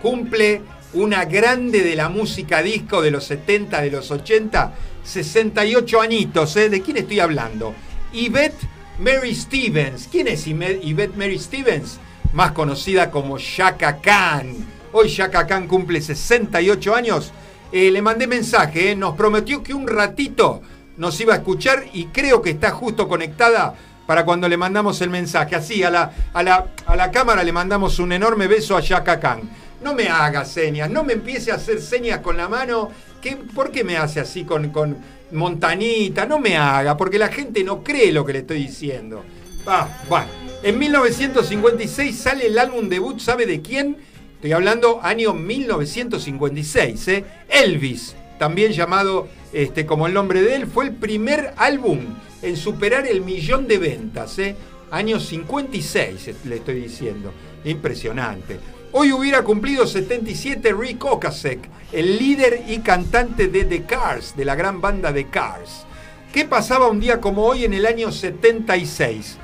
Cumple 0.02 0.62
una 0.94 1.26
grande 1.26 1.82
de 1.82 1.96
la 1.96 2.10
música 2.10 2.62
disco 2.62 3.02
de 3.02 3.12
los 3.12 3.26
70, 3.26 3.82
de 3.82 3.92
los 3.92 4.12
80, 4.12 4.74
68 5.06 6.02
añitos. 6.02 6.56
¿eh? 6.58 6.70
¿De 6.70 6.82
quién 6.82 6.98
estoy 6.98 7.20
hablando? 7.20 7.74
Yvette 8.12 8.68
Mary 9.00 9.36
Stevens. 9.36 10.08
¿Quién 10.12 10.28
es 10.28 10.46
Yvette 10.46 11.16
Mary 11.16 11.40
Stevens? 11.40 12.00
Más 12.34 12.52
conocida 12.52 13.12
como 13.12 13.38
Shaka 13.38 14.02
Khan. 14.02 14.54
Hoy 14.92 15.08
Shaka 15.08 15.48
Khan 15.48 15.68
cumple 15.68 16.02
68 16.02 16.96
años. 16.96 17.32
Eh, 17.72 17.92
le 17.92 18.02
mandé 18.02 18.28
mensaje, 18.28 18.92
¿eh? 18.92 18.96
nos 18.96 19.16
prometió 19.16 19.62
que 19.62 19.74
un 19.74 19.88
ratito 19.88 20.62
nos 20.98 21.20
iba 21.20 21.34
a 21.34 21.38
escuchar 21.38 21.86
y 21.94 22.06
creo 22.06 22.42
que 22.42 22.52
está 22.52 22.72
justo 22.72 23.08
conectada 23.08 23.76
para 24.06 24.24
cuando 24.24 24.48
le 24.48 24.56
mandamos 24.56 25.02
el 25.02 25.10
mensaje. 25.10 25.56
Así, 25.56 25.84
a 25.84 25.90
la, 25.90 26.12
a 26.34 26.44
la, 26.44 26.68
a 26.86 26.96
la 26.96 27.12
cámara 27.12 27.44
le 27.44 27.52
mandamos 27.52 28.00
un 28.00 28.12
enorme 28.12 28.48
beso 28.48 28.78
a 28.78 28.82
Shaka 28.82 29.20
Khan. 29.20 29.42
No 29.86 29.94
me 29.94 30.08
haga 30.08 30.46
señas, 30.46 30.90
no 30.90 31.04
me 31.04 31.14
empiece 31.14 31.52
a 31.52 31.56
hacer 31.58 31.80
señas 31.80 32.22
con 32.22 32.36
la 32.36 32.50
mano. 32.50 32.90
¿Qué, 33.22 33.38
¿Por 33.38 33.70
qué 33.70 33.84
me 33.84 33.98
hace 33.98 34.20
así 34.20 34.44
con, 34.44 34.70
con 34.70 34.98
montanita? 35.32 36.26
No 36.26 36.40
me 36.40 36.58
haga, 36.58 36.98
porque 36.98 37.20
la 37.20 37.28
gente 37.28 37.64
no 37.64 37.84
cree 37.84 38.12
lo 38.12 38.26
que 38.26 38.34
le 38.34 38.40
estoy 38.40 38.64
diciendo. 38.64 39.24
Ah, 39.68 39.88
bueno. 40.10 40.26
En 40.64 40.80
1956 40.80 42.18
sale 42.18 42.48
el 42.48 42.58
álbum 42.58 42.90
debut, 42.90 43.20
¿sabe 43.20 43.46
de 43.46 43.62
quién? 43.62 43.98
Estoy 44.34 44.54
hablando 44.54 45.02
año 45.04 45.36
1956, 45.36 47.08
¿eh? 47.10 47.26
Elvis, 47.48 48.16
también 48.40 48.72
llamado 48.72 49.28
este, 49.54 49.86
como 49.86 50.08
el 50.08 50.16
nombre 50.16 50.42
de 50.42 50.56
él, 50.56 50.66
fue 50.66 50.86
el 50.86 50.94
primer 50.94 51.54
álbum 51.58 52.00
en 52.42 52.58
superar 52.58 53.06
el 53.06 53.22
millón 53.22 53.68
de 53.68 53.78
ventas, 53.78 54.40
¿eh? 54.40 54.56
Año 54.90 55.20
56, 55.20 56.32
le 56.46 56.56
estoy 56.56 56.82
diciendo. 56.82 57.32
Impresionante. 57.64 58.60
Hoy 58.98 59.12
hubiera 59.12 59.44
cumplido 59.44 59.86
77 59.86 60.72
Rick 60.72 61.04
Ocasek, 61.04 61.60
el 61.92 62.18
líder 62.18 62.64
y 62.66 62.78
cantante 62.80 63.50
de 63.50 63.66
The 63.66 63.84
Cars, 63.84 64.38
de 64.38 64.46
la 64.46 64.56
gran 64.56 64.80
banda 64.80 65.14
The 65.14 65.26
Cars. 65.26 65.86
¿Qué 66.32 66.46
pasaba 66.46 66.88
un 66.88 67.02
día 67.02 67.20
como 67.20 67.44
hoy 67.44 67.66
en 67.66 67.74
el 67.74 67.86
año 67.88 68.10
76? 68.10 69.36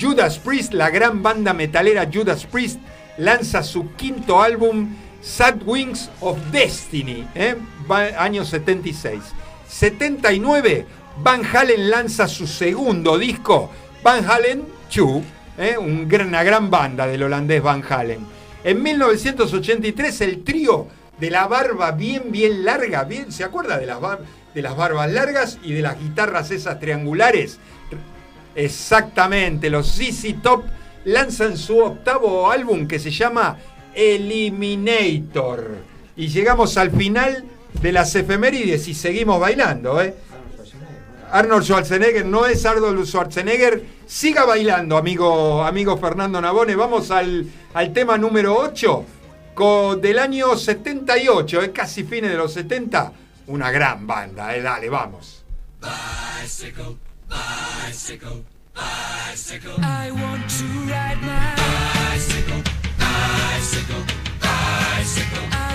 Judas 0.00 0.38
Priest, 0.38 0.74
la 0.74 0.90
gran 0.90 1.24
banda 1.24 1.52
metalera 1.52 2.08
Judas 2.08 2.46
Priest, 2.46 2.78
lanza 3.18 3.64
su 3.64 3.96
quinto 3.96 4.40
álbum 4.40 4.94
Sad 5.20 5.56
Wings 5.66 6.08
of 6.20 6.38
Destiny, 6.52 7.26
¿eh? 7.34 7.56
año 8.16 8.44
76. 8.44 9.20
79, 9.66 10.86
Van 11.18 11.42
Halen 11.44 11.90
lanza 11.90 12.28
su 12.28 12.46
segundo 12.46 13.18
disco, 13.18 13.72
Van 14.04 14.24
Halen 14.24 14.64
2, 14.94 15.22
¿eh? 15.58 15.76
una 15.78 16.44
gran 16.44 16.70
banda 16.70 17.08
del 17.08 17.24
holandés 17.24 17.60
Van 17.60 17.82
Halen. 17.82 18.43
En 18.64 18.82
1983 18.82 20.20
el 20.22 20.42
trío 20.42 20.88
de 21.20 21.30
la 21.30 21.46
barba 21.46 21.92
bien, 21.92 22.32
bien 22.32 22.64
larga, 22.64 23.04
bien, 23.04 23.30
¿se 23.30 23.44
acuerda 23.44 23.78
de 23.78 23.86
las, 23.86 23.98
de 24.54 24.62
las 24.62 24.74
barbas 24.74 25.12
largas 25.12 25.58
y 25.62 25.72
de 25.74 25.82
las 25.82 26.00
guitarras 26.00 26.50
esas 26.50 26.80
triangulares? 26.80 27.58
Exactamente, 28.54 29.68
los 29.68 29.94
ZZ 29.94 30.42
Top 30.42 30.64
lanzan 31.04 31.58
su 31.58 31.78
octavo 31.78 32.50
álbum 32.50 32.88
que 32.88 32.98
se 32.98 33.10
llama 33.10 33.58
Eliminator. 33.94 35.76
Y 36.16 36.28
llegamos 36.28 36.78
al 36.78 36.90
final 36.90 37.44
de 37.82 37.92
las 37.92 38.14
efemérides 38.14 38.88
y 38.88 38.94
seguimos 38.94 39.40
bailando, 39.40 40.00
¿eh? 40.00 40.14
Arnold 41.34 41.64
Schwarzenegger 41.64 42.24
no 42.24 42.46
es 42.46 42.64
Arnold 42.64 43.04
Schwarzenegger. 43.06 43.82
Siga 44.06 44.44
bailando, 44.44 44.96
amigo, 44.96 45.64
amigo 45.64 45.96
Fernando 45.98 46.40
Nabone. 46.40 46.76
Vamos 46.76 47.10
al, 47.10 47.44
al 47.74 47.92
tema 47.92 48.16
número 48.16 48.56
8 48.56 49.04
con, 49.52 50.00
del 50.00 50.20
año 50.20 50.56
78, 50.56 51.62
es 51.62 51.68
casi 51.70 52.04
fines 52.04 52.30
de 52.30 52.36
los 52.36 52.52
70. 52.52 53.12
Una 53.48 53.72
gran 53.72 54.06
banda, 54.06 54.54
eh, 54.54 54.62
dale, 54.62 54.88
vamos. 54.88 55.44
Bicycle, 55.80 56.98
bicycle, 57.28 58.44
bicycle. 58.72 59.72
bicycle. 59.74 59.84
I 59.84 60.12
want 60.12 60.48
to 60.48 60.64
ride 60.86 61.20
my 61.20 61.56
bicycle. 62.14 62.62
Bicycle. 62.96 64.04
Bicycle. 64.40 65.73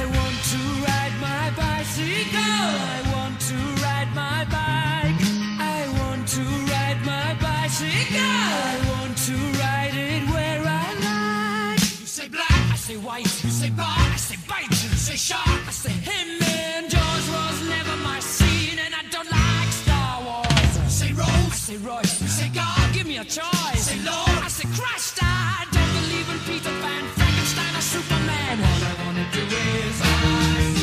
Say 21.70 21.78
Royce. 21.78 22.22
You 22.22 22.28
say 22.28 22.50
God, 22.50 22.94
give 22.94 23.06
me 23.06 23.18
a 23.18 23.24
choice. 23.24 23.84
say 23.90 24.00
Lord, 24.04 24.44
I 24.44 24.48
say 24.48 24.68
Christ. 24.80 25.20
I 25.22 25.66
don't 25.72 25.92
believe 26.00 26.28
in 26.34 26.40
Peter 26.50 26.74
Pan, 26.82 27.04
Frankenstein, 27.18 27.76
or 27.76 27.82
Superman. 27.82 28.56
All 28.70 28.82
I 28.92 29.06
wanna 29.06 29.28
do 29.32 29.42
is. 29.42 30.02
I 30.02 30.79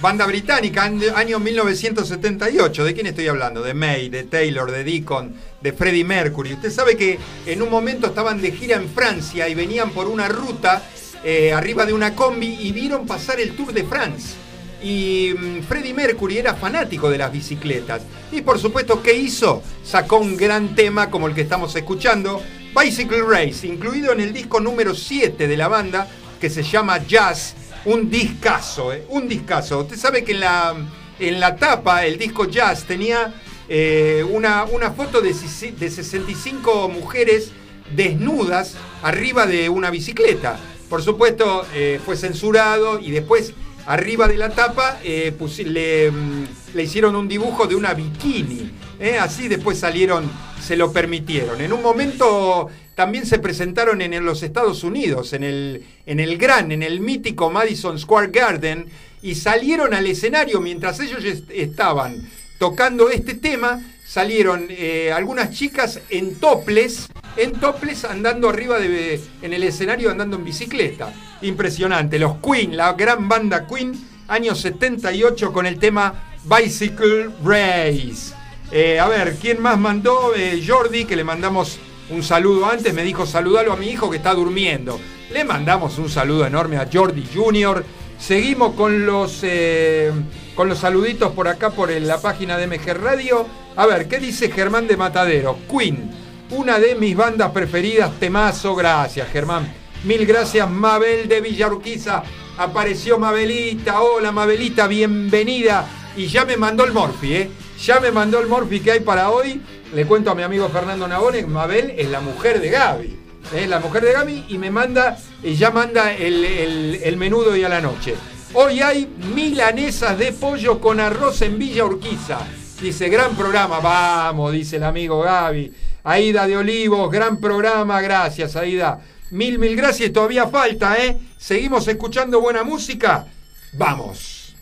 Banda 0.00 0.24
británica, 0.24 0.84
año 1.14 1.38
1978. 1.38 2.84
¿De 2.84 2.94
quién 2.94 3.06
estoy 3.06 3.28
hablando? 3.28 3.60
De 3.60 3.74
May, 3.74 4.08
de 4.08 4.24
Taylor, 4.24 4.70
de 4.70 4.82
Deacon, 4.82 5.34
de 5.60 5.74
Freddie 5.74 6.04
Mercury. 6.04 6.54
Usted 6.54 6.70
sabe 6.70 6.96
que 6.96 7.18
en 7.44 7.60
un 7.60 7.68
momento 7.68 8.06
estaban 8.06 8.40
de 8.40 8.50
gira 8.52 8.76
en 8.76 8.88
Francia 8.88 9.46
y 9.46 9.54
venían 9.54 9.90
por 9.90 10.08
una 10.08 10.26
ruta 10.28 10.82
eh, 11.22 11.52
arriba 11.52 11.84
de 11.84 11.92
una 11.92 12.14
combi 12.14 12.56
y 12.60 12.72
vieron 12.72 13.06
pasar 13.06 13.40
el 13.40 13.54
Tour 13.54 13.74
de 13.74 13.84
France. 13.84 14.36
Y 14.82 15.34
mm, 15.38 15.64
Freddie 15.64 15.92
Mercury 15.92 16.38
era 16.38 16.54
fanático 16.54 17.10
de 17.10 17.18
las 17.18 17.30
bicicletas. 17.30 18.00
Y 18.32 18.40
por 18.40 18.58
supuesto, 18.58 19.02
¿qué 19.02 19.12
hizo? 19.12 19.62
Sacó 19.84 20.16
un 20.16 20.34
gran 20.38 20.74
tema 20.74 21.10
como 21.10 21.28
el 21.28 21.34
que 21.34 21.42
estamos 21.42 21.76
escuchando, 21.76 22.42
Bicycle 22.78 23.22
Race, 23.22 23.66
incluido 23.66 24.12
en 24.12 24.20
el 24.20 24.32
disco 24.32 24.60
número 24.60 24.94
7 24.94 25.46
de 25.48 25.56
la 25.56 25.68
banda, 25.68 26.08
que 26.40 26.48
se 26.48 26.62
llama 26.62 27.04
Jazz. 27.06 27.54
Un 27.84 28.10
discazo, 28.10 28.92
¿eh? 28.92 29.04
un 29.08 29.28
discazo. 29.28 29.80
Usted 29.80 29.96
sabe 29.96 30.22
que 30.22 30.32
en 30.32 30.40
la, 30.40 30.74
en 31.18 31.40
la 31.40 31.56
tapa, 31.56 32.04
el 32.04 32.18
disco 32.18 32.44
Jazz 32.44 32.84
tenía 32.84 33.34
eh, 33.68 34.24
una, 34.28 34.64
una 34.64 34.90
foto 34.92 35.20
de, 35.20 35.32
de 35.32 35.90
65 35.90 36.88
mujeres 36.88 37.52
desnudas 37.94 38.76
arriba 39.02 39.46
de 39.46 39.68
una 39.68 39.90
bicicleta. 39.90 40.58
Por 40.88 41.02
supuesto, 41.02 41.64
eh, 41.74 42.00
fue 42.04 42.16
censurado 42.16 42.98
y 42.98 43.10
después 43.10 43.54
arriba 43.86 44.28
de 44.28 44.36
la 44.36 44.50
tapa 44.50 44.98
le, 45.02 46.10
mm, 46.10 46.44
le 46.74 46.82
hicieron 46.82 47.16
un 47.16 47.28
dibujo 47.28 47.66
de 47.66 47.76
una 47.76 47.94
bikini. 47.94 48.70
¿Eh? 49.00 49.18
Así 49.18 49.48
después 49.48 49.78
salieron, 49.78 50.30
se 50.62 50.76
lo 50.76 50.92
permitieron. 50.92 51.60
En 51.60 51.72
un 51.72 51.82
momento 51.82 52.68
también 52.94 53.26
se 53.26 53.38
presentaron 53.38 54.02
en, 54.02 54.24
los 54.24 54.42
Estados 54.42 54.84
Unidos, 54.84 55.32
en 55.32 55.42
el, 55.42 55.84
en 56.06 56.20
el 56.20 56.36
gran, 56.38 56.70
en 56.70 56.82
el 56.82 57.00
mítico 57.00 57.50
Madison 57.50 57.98
Square 57.98 58.28
Garden, 58.30 58.86
y 59.22 59.34
salieron 59.34 59.94
al 59.94 60.06
escenario 60.06 60.60
mientras 60.60 61.00
ellos 61.00 61.24
est- 61.24 61.50
estaban 61.50 62.28
tocando 62.58 63.08
este 63.10 63.34
tema, 63.34 63.82
salieron 64.06 64.66
eh, 64.68 65.12
algunas 65.14 65.50
chicas 65.50 66.00
en 66.10 66.34
toples, 66.34 67.08
en 67.36 67.52
toples 67.52 68.04
andando 68.04 68.48
arriba 68.50 68.78
de, 68.78 69.20
en 69.40 69.52
el 69.54 69.62
escenario 69.62 70.10
andando 70.10 70.36
en 70.36 70.44
bicicleta. 70.44 71.12
Impresionante. 71.42 72.18
Los 72.18 72.36
Queen, 72.38 72.76
la 72.76 72.92
gran 72.92 73.28
banda 73.28 73.66
Queen, 73.66 73.92
año 74.28 74.54
78 74.54 75.52
con 75.52 75.64
el 75.66 75.78
tema 75.78 76.34
Bicycle 76.44 77.30
Race. 77.42 78.34
Eh, 78.72 79.00
a 79.00 79.08
ver, 79.08 79.36
¿quién 79.40 79.60
más 79.60 79.78
mandó? 79.78 80.32
Eh, 80.36 80.62
Jordi, 80.64 81.04
que 81.04 81.16
le 81.16 81.24
mandamos 81.24 81.78
un 82.08 82.22
saludo 82.22 82.66
antes, 82.66 82.94
me 82.94 83.02
dijo 83.02 83.26
saludalo 83.26 83.72
a 83.72 83.76
mi 83.76 83.88
hijo 83.88 84.08
que 84.08 84.18
está 84.18 84.32
durmiendo. 84.32 85.00
Le 85.32 85.44
mandamos 85.44 85.98
un 85.98 86.08
saludo 86.08 86.46
enorme 86.46 86.76
a 86.76 86.88
Jordi 86.92 87.24
Jr. 87.34 87.84
Seguimos 88.18 88.74
con 88.74 89.06
los, 89.06 89.40
eh, 89.42 90.12
con 90.54 90.68
los 90.68 90.78
saluditos 90.78 91.32
por 91.32 91.48
acá 91.48 91.70
por 91.70 91.90
la 91.90 92.20
página 92.20 92.58
de 92.58 92.66
MG 92.68 92.94
Radio. 92.94 93.46
A 93.74 93.86
ver, 93.86 94.06
¿qué 94.06 94.18
dice 94.18 94.50
Germán 94.50 94.86
de 94.86 94.96
Matadero? 94.96 95.58
Queen, 95.68 96.10
una 96.50 96.78
de 96.78 96.94
mis 96.94 97.16
bandas 97.16 97.50
preferidas, 97.50 98.12
temazo, 98.20 98.76
gracias 98.76 99.28
Germán. 99.30 99.72
Mil 100.04 100.26
gracias 100.26 100.70
Mabel 100.70 101.28
de 101.28 101.40
Villarquiza. 101.40 102.22
Apareció 102.58 103.18
Mabelita, 103.18 104.00
hola 104.00 104.30
Mabelita, 104.30 104.86
bienvenida. 104.86 105.86
Y 106.16 106.26
ya 106.26 106.44
me 106.44 106.56
mandó 106.56 106.84
el 106.84 106.92
Morphy, 106.92 107.34
¿eh? 107.34 107.50
Ya 107.82 107.98
me 108.00 108.10
mandó 108.10 108.40
el 108.40 108.46
Morphy 108.48 108.80
que 108.80 108.92
hay 108.92 109.00
para 109.00 109.30
hoy. 109.30 109.60
Le 109.94 110.06
cuento 110.06 110.30
a 110.30 110.34
mi 110.34 110.42
amigo 110.42 110.68
Fernando 110.68 111.08
Nabone, 111.08 111.44
Mabel 111.46 111.94
es 111.96 112.08
la 112.08 112.20
mujer 112.20 112.60
de 112.60 112.70
Gaby. 112.70 113.18
Es 113.54 113.68
la 113.68 113.80
mujer 113.80 114.04
de 114.04 114.12
Gaby 114.12 114.44
y 114.48 114.58
me 114.58 114.70
manda, 114.70 115.18
y 115.42 115.54
ya 115.54 115.70
manda 115.70 116.12
el, 116.12 116.44
el- 116.44 117.00
el 117.02 117.16
menú 117.16 117.38
hoy 117.38 117.64
a 117.64 117.68
la 117.68 117.80
noche. 117.80 118.14
Hoy 118.52 118.80
hay 118.80 119.06
milanesas 119.34 120.18
de 120.18 120.32
pollo 120.32 120.80
con 120.80 121.00
arroz 121.00 121.40
en 121.42 121.58
Villa 121.58 121.84
Urquiza. 121.84 122.38
Dice, 122.80 123.08
gran 123.08 123.34
programa, 123.36 123.80
vamos, 123.80 124.52
dice 124.52 124.76
el 124.76 124.84
amigo 124.84 125.20
Gaby. 125.22 125.72
Aida 126.04 126.46
de 126.46 126.56
Olivos, 126.56 127.10
gran 127.10 127.38
programa, 127.40 128.00
gracias 128.00 128.56
Aida. 128.56 129.00
Mil, 129.30 129.58
mil 129.58 129.76
gracias, 129.76 130.12
todavía 130.12 130.46
falta, 130.48 130.96
¿eh? 131.04 131.16
Seguimos 131.38 131.86
escuchando 131.88 132.40
buena 132.40 132.62
música. 132.64 133.26
Vamos. 133.72 134.54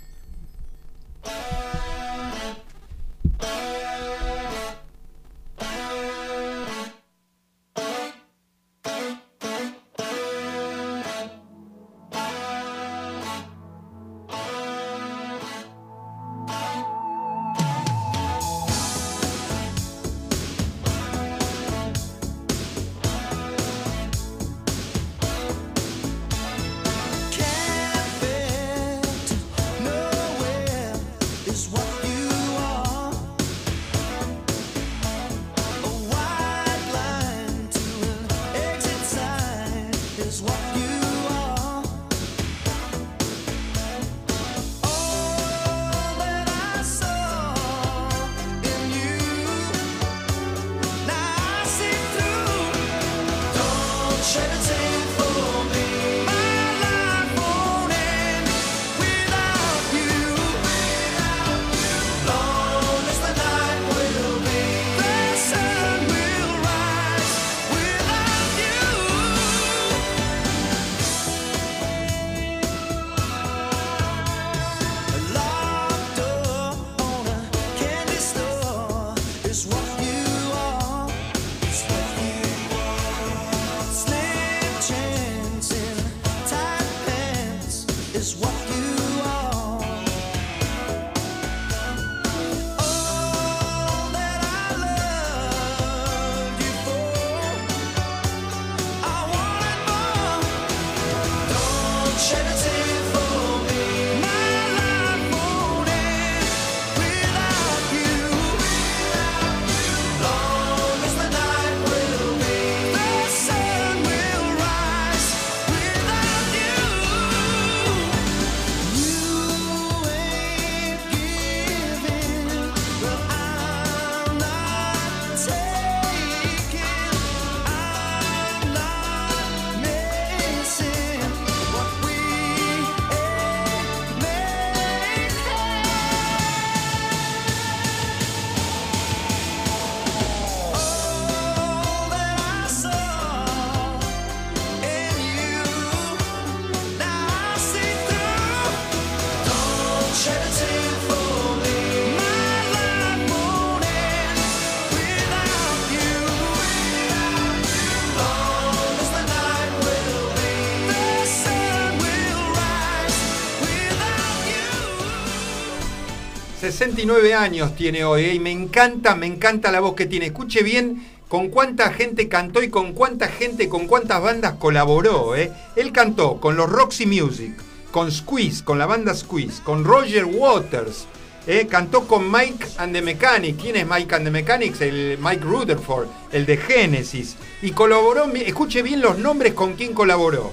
69 166.78 167.34
años 167.34 167.74
tiene 167.74 168.04
hoy 168.04 168.26
¿eh? 168.26 168.34
y 168.34 168.38
me 168.38 168.52
encanta, 168.52 169.16
me 169.16 169.26
encanta 169.26 169.72
la 169.72 169.80
voz 169.80 169.96
que 169.96 170.06
tiene. 170.06 170.26
Escuche 170.26 170.62
bien 170.62 171.04
con 171.26 171.48
cuánta 171.48 171.92
gente 171.92 172.28
cantó 172.28 172.62
y 172.62 172.70
con 172.70 172.92
cuánta 172.92 173.26
gente, 173.26 173.68
con 173.68 173.88
cuántas 173.88 174.22
bandas 174.22 174.52
colaboró. 174.60 175.34
¿eh? 175.34 175.50
Él 175.74 175.90
cantó 175.90 176.38
con 176.38 176.56
los 176.56 176.70
Roxy 176.70 177.04
Music, 177.04 177.52
con 177.90 178.12
Squeeze, 178.12 178.62
con 178.62 178.78
la 178.78 178.86
banda 178.86 179.12
Squeeze, 179.12 179.60
con 179.64 179.82
Roger 179.82 180.24
Waters. 180.26 181.08
¿eh? 181.48 181.66
Cantó 181.68 182.06
con 182.06 182.30
Mike 182.30 182.64
and 182.76 182.92
the 182.92 183.02
Mechanics. 183.02 183.60
¿Quién 183.60 183.74
es 183.74 183.84
Mike 183.84 184.14
and 184.14 184.26
the 184.26 184.30
Mechanics? 184.30 184.80
El 184.80 185.18
Mike 185.18 185.42
Rutherford, 185.42 186.06
el 186.30 186.46
de 186.46 186.58
Genesis. 186.58 187.34
Y 187.60 187.72
colaboró, 187.72 188.32
escuche 188.34 188.82
bien 188.82 189.00
los 189.00 189.18
nombres 189.18 189.52
con 189.54 189.74
quién 189.74 189.94
colaboró. 189.94 190.52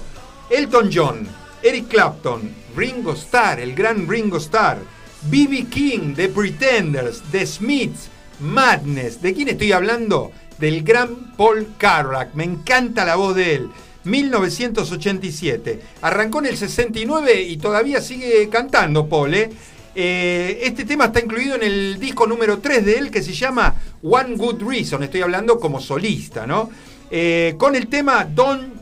Elton 0.50 0.90
John, 0.92 1.28
Eric 1.62 1.86
Clapton, 1.86 2.52
Ringo 2.74 3.12
Starr, 3.12 3.60
el 3.60 3.76
gran 3.76 4.08
Ringo 4.08 4.38
Starr, 4.38 4.78
B.B. 5.22 5.66
King, 5.70 6.14
The 6.14 6.28
Pretenders, 6.28 7.22
The 7.32 7.46
Smiths, 7.46 8.08
Madness. 8.40 9.20
¿De 9.20 9.34
quién 9.34 9.48
estoy 9.48 9.72
hablando? 9.72 10.30
Del 10.58 10.82
gran 10.82 11.32
Paul 11.36 11.74
Carrack. 11.78 12.34
Me 12.34 12.44
encanta 12.44 13.04
la 13.04 13.16
voz 13.16 13.34
de 13.34 13.54
él. 13.54 13.70
1987. 14.04 15.80
Arrancó 16.02 16.38
en 16.40 16.46
el 16.46 16.56
69 16.56 17.42
y 17.42 17.56
todavía 17.56 18.00
sigue 18.00 18.48
cantando 18.48 19.06
Paul. 19.08 19.34
¿eh? 19.34 19.50
Eh, 19.94 20.60
este 20.62 20.84
tema 20.84 21.06
está 21.06 21.20
incluido 21.20 21.56
en 21.56 21.62
el 21.62 21.98
disco 21.98 22.26
número 22.26 22.58
3 22.58 22.84
de 22.84 22.98
él 22.98 23.10
que 23.10 23.22
se 23.22 23.32
llama 23.32 23.74
One 24.02 24.36
Good 24.36 24.62
Reason. 24.62 25.02
Estoy 25.02 25.22
hablando 25.22 25.58
como 25.58 25.80
solista, 25.80 26.46
¿no? 26.46 26.70
Eh, 27.10 27.54
con 27.58 27.74
el 27.74 27.88
tema 27.88 28.24
Don't, 28.24 28.74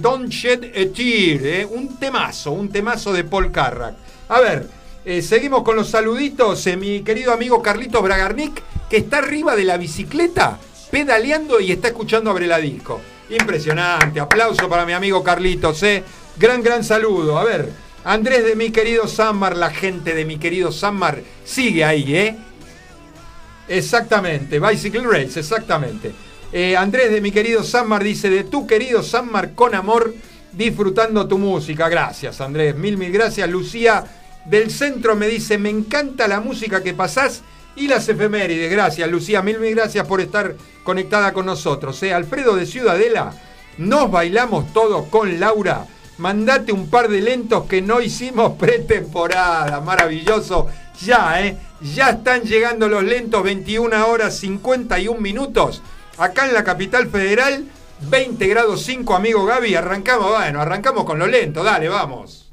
Don't 0.00 0.28
Shed 0.30 0.64
a 0.64 0.92
Tear. 0.92 1.66
Un 1.66 1.96
temazo, 1.96 2.52
un 2.52 2.68
temazo 2.68 3.12
de 3.12 3.24
Paul 3.24 3.52
Carrack. 3.52 3.94
A 4.28 4.40
ver, 4.40 4.68
eh, 5.06 5.20
seguimos 5.20 5.62
con 5.62 5.76
los 5.76 5.90
saluditos. 5.90 6.66
Eh, 6.66 6.78
mi 6.78 7.02
querido 7.02 7.32
amigo 7.32 7.60
Carlitos 7.60 8.02
Bragarnik, 8.02 8.62
que 8.88 8.96
está 8.96 9.18
arriba 9.18 9.54
de 9.54 9.64
la 9.64 9.76
bicicleta, 9.76 10.58
pedaleando 10.90 11.60
y 11.60 11.72
está 11.72 11.88
escuchando 11.88 12.30
Abre 12.30 12.46
la 12.46 12.58
Disco. 12.58 13.02
Impresionante. 13.28 14.18
Aplauso 14.18 14.66
para 14.68 14.86
mi 14.86 14.94
amigo 14.94 15.22
Carlitos. 15.22 15.82
Eh. 15.82 16.02
Gran, 16.38 16.62
gran 16.62 16.82
saludo. 16.82 17.38
A 17.38 17.44
ver, 17.44 17.70
Andrés 18.04 18.44
de 18.44 18.56
mi 18.56 18.70
querido 18.70 19.06
Sanmar, 19.06 19.56
la 19.56 19.70
gente 19.70 20.14
de 20.14 20.24
mi 20.24 20.38
querido 20.38 20.72
Sanmar 20.72 21.22
sigue 21.44 21.84
ahí, 21.84 22.16
¿eh? 22.16 22.36
Exactamente, 23.68 24.60
Bicycle 24.60 25.04
Race, 25.04 25.40
exactamente. 25.40 26.12
Andrés 26.76 27.10
de 27.10 27.20
mi 27.20 27.32
querido 27.32 27.64
Sanmar 27.64 28.04
dice, 28.04 28.28
de 28.28 28.44
tu 28.44 28.66
querido 28.66 29.02
Sanmar 29.02 29.54
con 29.54 29.74
amor, 29.74 30.14
disfrutando 30.52 31.26
tu 31.26 31.38
música. 31.38 31.88
Gracias, 31.88 32.40
Andrés, 32.40 32.76
mil, 32.76 32.98
mil 32.98 33.10
gracias. 33.10 33.48
Lucía 33.48 34.04
del 34.44 34.70
centro 34.70 35.16
me 35.16 35.28
dice, 35.28 35.58
me 35.58 35.70
encanta 35.70 36.28
la 36.28 36.40
música 36.40 36.82
que 36.82 36.94
pasás 36.94 37.42
y 37.76 37.88
las 37.88 38.08
efemérides. 38.08 38.70
Gracias, 38.70 39.10
Lucía, 39.10 39.42
mil, 39.42 39.58
mil 39.58 39.74
gracias 39.74 40.06
por 40.06 40.20
estar 40.20 40.54
conectada 40.82 41.32
con 41.32 41.46
nosotros. 41.46 42.02
¿eh? 42.02 42.12
Alfredo 42.12 42.56
de 42.56 42.66
Ciudadela, 42.66 43.32
nos 43.78 44.10
bailamos 44.10 44.72
todos 44.72 45.06
con 45.08 45.40
Laura. 45.40 45.86
Mandate 46.18 46.70
un 46.70 46.88
par 46.88 47.08
de 47.08 47.20
lentos 47.20 47.64
que 47.64 47.82
no 47.82 48.00
hicimos 48.00 48.52
pretemporada. 48.58 49.80
Maravilloso. 49.80 50.68
Ya, 51.04 51.44
¿eh? 51.44 51.58
Ya 51.80 52.10
están 52.10 52.42
llegando 52.42 52.88
los 52.88 53.02
lentos, 53.02 53.42
21 53.42 54.06
horas 54.06 54.38
51 54.38 55.20
minutos. 55.20 55.82
Acá 56.18 56.46
en 56.46 56.54
la 56.54 56.62
capital 56.62 57.08
federal, 57.08 57.64
20 58.08 58.46
grados 58.46 58.82
5, 58.84 59.14
amigo 59.14 59.44
Gaby. 59.44 59.74
Arrancamos, 59.74 60.30
bueno, 60.30 60.60
arrancamos 60.60 61.04
con 61.04 61.18
los 61.18 61.28
lentos. 61.28 61.64
Dale, 61.64 61.88
vamos. 61.88 62.43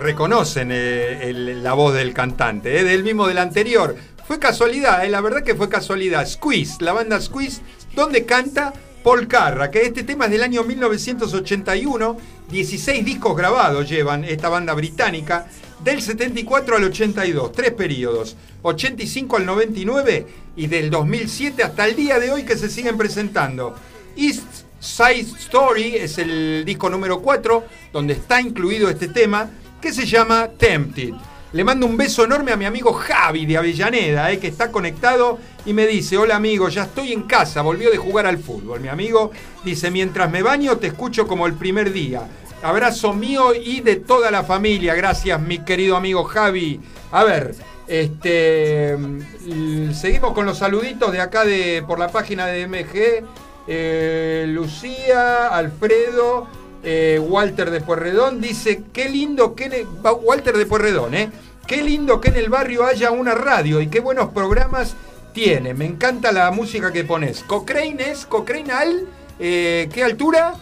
Reconocen 0.00 0.70
eh, 0.72 1.32
la 1.34 1.74
voz 1.74 1.94
del 1.94 2.14
cantante, 2.14 2.78
eh, 2.78 2.84
del 2.84 3.02
mismo 3.02 3.26
del 3.26 3.38
anterior. 3.38 3.96
Fue 4.26 4.38
casualidad, 4.38 5.04
eh, 5.04 5.08
la 5.08 5.20
verdad 5.20 5.42
que 5.42 5.54
fue 5.54 5.68
casualidad. 5.68 6.26
Squeeze, 6.26 6.82
la 6.82 6.92
banda 6.92 7.20
Squeeze, 7.20 7.62
donde 7.94 8.24
canta 8.24 8.72
Paul 9.02 9.26
Carra, 9.26 9.70
que 9.70 9.82
este 9.82 10.04
tema 10.04 10.26
es 10.26 10.30
del 10.30 10.42
año 10.42 10.62
1981, 10.64 12.16
16 12.50 13.04
discos 13.04 13.36
grabados 13.36 13.88
llevan 13.88 14.24
esta 14.24 14.48
banda 14.48 14.74
británica, 14.74 15.46
del 15.82 16.02
74 16.02 16.76
al 16.76 16.84
82, 16.84 17.52
tres 17.52 17.72
periodos, 17.72 18.36
85 18.62 19.36
al 19.36 19.46
99 19.46 20.26
y 20.56 20.66
del 20.66 20.90
2007 20.90 21.62
hasta 21.62 21.86
el 21.86 21.96
día 21.96 22.18
de 22.18 22.32
hoy 22.32 22.44
que 22.44 22.56
se 22.56 22.68
siguen 22.68 22.96
presentando. 22.96 23.74
East 24.16 24.44
Side 24.80 25.26
Story 25.38 25.96
es 25.96 26.18
el 26.18 26.64
disco 26.64 26.90
número 26.90 27.20
4, 27.20 27.64
donde 27.92 28.14
está 28.14 28.40
incluido 28.40 28.88
este 28.88 29.08
tema, 29.08 29.50
que 29.80 29.92
se 29.92 30.06
llama 30.06 30.48
Tempted. 30.48 31.14
Le 31.52 31.64
mando 31.64 31.86
un 31.86 31.96
beso 31.96 32.24
enorme 32.24 32.52
a 32.52 32.56
mi 32.56 32.66
amigo 32.66 32.92
Javi 32.92 33.46
de 33.46 33.56
Avellaneda, 33.56 34.30
eh, 34.30 34.38
que 34.38 34.48
está 34.48 34.70
conectado 34.70 35.38
y 35.64 35.72
me 35.72 35.86
dice, 35.86 36.18
hola 36.18 36.36
amigo, 36.36 36.68
ya 36.68 36.82
estoy 36.82 37.12
en 37.12 37.22
casa, 37.22 37.62
volvió 37.62 37.90
de 37.90 37.96
jugar 37.96 38.26
al 38.26 38.38
fútbol. 38.38 38.80
Mi 38.80 38.88
amigo 38.88 39.30
dice, 39.64 39.90
mientras 39.90 40.30
me 40.30 40.42
baño 40.42 40.76
te 40.76 40.88
escucho 40.88 41.26
como 41.26 41.46
el 41.46 41.54
primer 41.54 41.92
día. 41.92 42.28
Abrazo 42.62 43.14
mío 43.14 43.54
y 43.54 43.80
de 43.80 43.96
toda 43.96 44.30
la 44.30 44.44
familia. 44.44 44.94
Gracias, 44.94 45.40
mi 45.40 45.60
querido 45.60 45.96
amigo 45.96 46.24
Javi. 46.24 46.80
A 47.12 47.24
ver, 47.24 47.54
este 47.86 48.94
mm, 48.96 49.92
seguimos 49.94 50.32
con 50.34 50.44
los 50.44 50.58
saluditos 50.58 51.12
de 51.12 51.20
acá 51.20 51.44
de 51.44 51.82
por 51.86 51.98
la 51.98 52.08
página 52.08 52.46
de 52.46 52.66
MG. 52.66 53.24
Eh, 53.70 54.46
Lucía, 54.48 55.48
Alfredo, 55.48 56.46
eh, 56.82 57.20
Walter 57.22 57.70
de 57.70 57.80
Puerredón 57.80 58.40
dice, 58.40 58.82
qué 58.92 59.08
lindo 59.08 59.54
que 59.54 59.64
en 59.64 59.72
el- 59.72 59.86
Walter 60.22 60.56
de 60.56 60.66
¿eh? 61.14 61.30
Qué 61.66 61.82
lindo 61.82 62.20
que 62.20 62.28
en 62.30 62.36
el 62.36 62.48
barrio 62.48 62.84
haya 62.84 63.10
una 63.10 63.34
radio 63.34 63.80
y 63.80 63.88
qué 63.88 64.00
buenos 64.00 64.30
programas 64.30 64.94
tiene. 65.34 65.74
Me 65.74 65.84
encanta 65.84 66.32
la 66.32 66.50
música 66.50 66.92
que 66.92 67.04
pones. 67.04 67.42
Cochrane 67.42 68.10
es, 68.10 68.24
Cochrane 68.24 68.72
al, 68.72 69.06
eh, 69.38 69.88
¿qué 69.92 70.02
altura? 70.02 70.54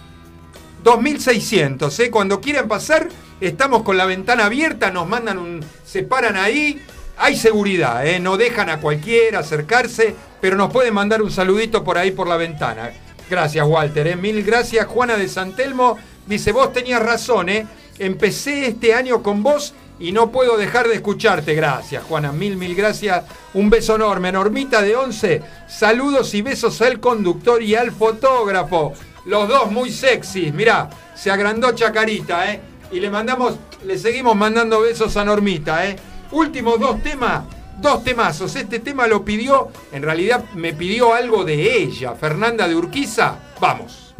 2600, 0.82 2.00
¿eh? 2.00 2.10
Cuando 2.10 2.40
quieran 2.40 2.68
pasar, 2.68 3.08
estamos 3.40 3.82
con 3.82 3.96
la 3.96 4.06
ventana 4.06 4.46
abierta, 4.46 4.90
nos 4.90 5.08
mandan 5.08 5.38
un. 5.38 5.64
se 5.84 6.02
paran 6.02 6.36
ahí. 6.36 6.82
Hay 7.18 7.34
seguridad. 7.36 8.04
No 8.20 8.36
dejan 8.36 8.68
a 8.68 8.78
cualquiera 8.80 9.38
acercarse, 9.38 10.14
pero 10.40 10.56
nos 10.56 10.70
pueden 10.72 10.92
mandar 10.92 11.22
un 11.22 11.30
saludito 11.30 11.82
por 11.82 11.96
ahí 11.98 12.10
por 12.10 12.28
la 12.28 12.36
ventana. 12.36 12.90
Gracias, 13.28 13.66
Walter, 13.66 14.06
¿eh? 14.06 14.16
Mil 14.16 14.42
gracias. 14.44 14.86
Juana 14.86 15.16
de 15.16 15.28
Santelmo 15.28 15.98
dice: 16.26 16.52
Vos 16.52 16.72
tenías 16.72 17.02
razón, 17.02 17.48
¿eh? 17.48 17.66
Empecé 17.98 18.66
este 18.68 18.94
año 18.94 19.22
con 19.22 19.42
vos 19.42 19.74
y 19.98 20.12
no 20.12 20.30
puedo 20.30 20.56
dejar 20.56 20.88
de 20.88 20.94
escucharte. 20.94 21.54
Gracias, 21.54 22.04
Juana. 22.04 22.32
Mil, 22.32 22.56
mil 22.56 22.74
gracias. 22.74 23.24
Un 23.54 23.70
beso 23.70 23.96
enorme. 23.96 24.30
Normita 24.30 24.82
de 24.82 24.94
11. 24.94 25.42
Saludos 25.66 26.34
y 26.34 26.42
besos 26.42 26.80
al 26.82 27.00
conductor 27.00 27.62
y 27.62 27.74
al 27.74 27.90
fotógrafo. 27.90 28.92
Los 29.24 29.48
dos 29.48 29.70
muy 29.72 29.90
sexys. 29.90 30.52
Mirá, 30.54 30.88
se 31.14 31.30
agrandó 31.30 31.72
Chacarita, 31.72 32.52
¿eh? 32.52 32.60
Y 32.92 33.00
le 33.00 33.10
mandamos, 33.10 33.54
le 33.84 33.98
seguimos 33.98 34.36
mandando 34.36 34.80
besos 34.80 35.16
a 35.16 35.24
Normita, 35.24 35.86
¿eh? 35.86 35.96
Últimos 36.30 36.78
dos 36.78 37.02
temas, 37.02 37.44
dos 37.80 38.04
temazos. 38.04 38.56
Este 38.56 38.80
tema 38.80 39.06
lo 39.06 39.24
pidió, 39.24 39.68
en 39.92 40.02
realidad 40.02 40.44
me 40.54 40.72
pidió 40.72 41.14
algo 41.14 41.44
de 41.44 41.82
ella, 41.82 42.14
Fernanda 42.14 42.68
de 42.68 42.74
Urquiza. 42.74 43.38
Vamos. 43.60 44.14